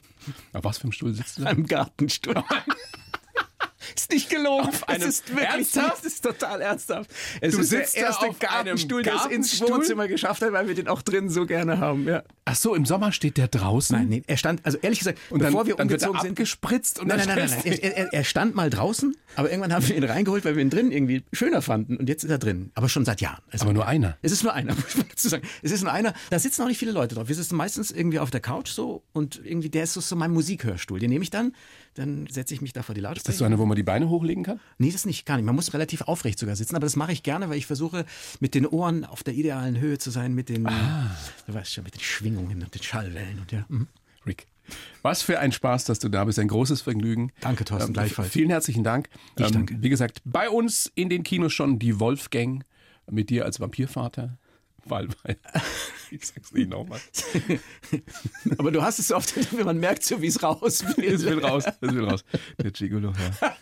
[0.53, 1.49] Auf was für einem Stuhl sitzt du da?
[1.49, 2.35] Einem Gartenstuhl.
[3.95, 4.67] ist nicht gelogen.
[4.67, 6.05] Auf einem- es ist wirklich Ernsthaft?
[6.05, 7.09] Es ist total ernsthaft.
[7.41, 9.61] Es Du ist sitzt der da erste auf Gartenstuhl, der es ins?
[9.61, 12.07] Wohnzimmer geschafft hat, weil wir den auch drin so gerne haben.
[12.07, 12.23] Ja.
[12.45, 13.95] Ach so, im Sommer steht der draußen.
[13.95, 16.21] Nein, nee, er stand, also ehrlich gesagt, Und dann, bevor wir dann wird er umgezogen
[16.21, 17.79] sind, abgespritzt und Nein, dann nein, nein, nein.
[17.79, 20.69] Er, er, er stand mal draußen, aber irgendwann haben wir ihn reingeholt, weil wir ihn
[20.71, 21.97] drin irgendwie schöner fanden.
[21.97, 22.71] Und jetzt ist er drin.
[22.73, 23.41] Aber schon seit Jahren.
[23.51, 24.17] Also Aber nur einer.
[24.23, 25.43] Es ist nur einer, muss man dazu sagen.
[25.61, 26.13] Es ist nur einer.
[26.31, 27.27] Da sitzen auch nicht viele Leute drauf.
[27.27, 30.31] Wir sitzen meistens irgendwie auf der Couch so und irgendwie, der ist so, so mein
[30.31, 30.99] Musikhörstuhl.
[30.99, 31.53] Den nehme ich dann,
[31.93, 33.25] dann setze ich mich da vor die Lautsprecher.
[33.27, 34.59] Das ist so eine, wo man die Beine hochlegen kann?
[34.77, 35.45] Nee, das nicht, gar nicht.
[35.45, 38.05] Man muss relativ aufrecht sogar sitzen, aber das mache ich gerne, weil ich versuche,
[38.39, 41.15] mit den Ohren auf der idealen Höhe zu sein, mit den, Ah.
[41.47, 43.65] du weißt schon, mit den Schwingungen und den Schallwellen und ja.
[43.69, 43.87] mhm.
[44.25, 44.45] Rick.
[45.01, 46.37] Was für ein Spaß, dass du da bist.
[46.39, 47.31] Ein großes Vergnügen.
[47.41, 48.29] Danke, Thorsten, gleichfalls.
[48.29, 49.09] Vielen herzlichen Dank.
[49.37, 49.77] Ähm, Ich danke.
[49.81, 52.63] Wie gesagt, bei uns in den Kinos schon die Wolfgang
[53.09, 54.37] mit dir als Vampirvater.
[54.89, 55.07] Weil,
[56.11, 56.99] ich sag's nicht nochmal.
[58.57, 59.33] Aber du hast es so oft,
[59.63, 61.13] man merkt so, wie es raus will.
[61.13, 62.23] Es will raus, es will raus.
[62.61, 63.55] Der Gigolo, ja.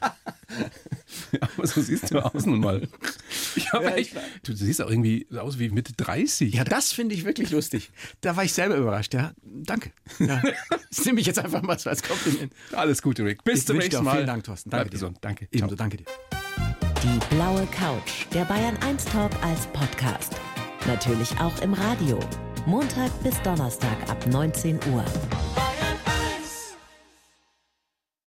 [1.41, 2.87] Aber so siehst du aus nun mal.
[3.55, 6.53] Ich Ja, echt, ich- du siehst auch irgendwie aus wie Mitte 30.
[6.53, 7.91] Ja, das finde ich wirklich lustig.
[8.21, 9.13] Da war ich selber überrascht.
[9.13, 9.91] Ja, danke.
[10.19, 10.41] Ja.
[10.89, 12.53] Das nehme ich jetzt einfach mal so als Kompliment.
[12.71, 13.43] Alles Gute, Rick.
[13.43, 14.15] Bis Ich zum nächsten Mal.
[14.15, 14.69] vielen Dank, Thorsten.
[14.69, 14.95] Danke Bleib dir.
[14.95, 15.17] gesund.
[15.21, 15.47] Danke.
[15.51, 16.05] Ebenso, danke dir.
[17.03, 20.33] Die blaue Couch, der Bayern 1 Talk als Podcast.
[20.87, 22.17] Natürlich auch im Radio.
[22.65, 25.03] Montag bis Donnerstag ab 19 Uhr.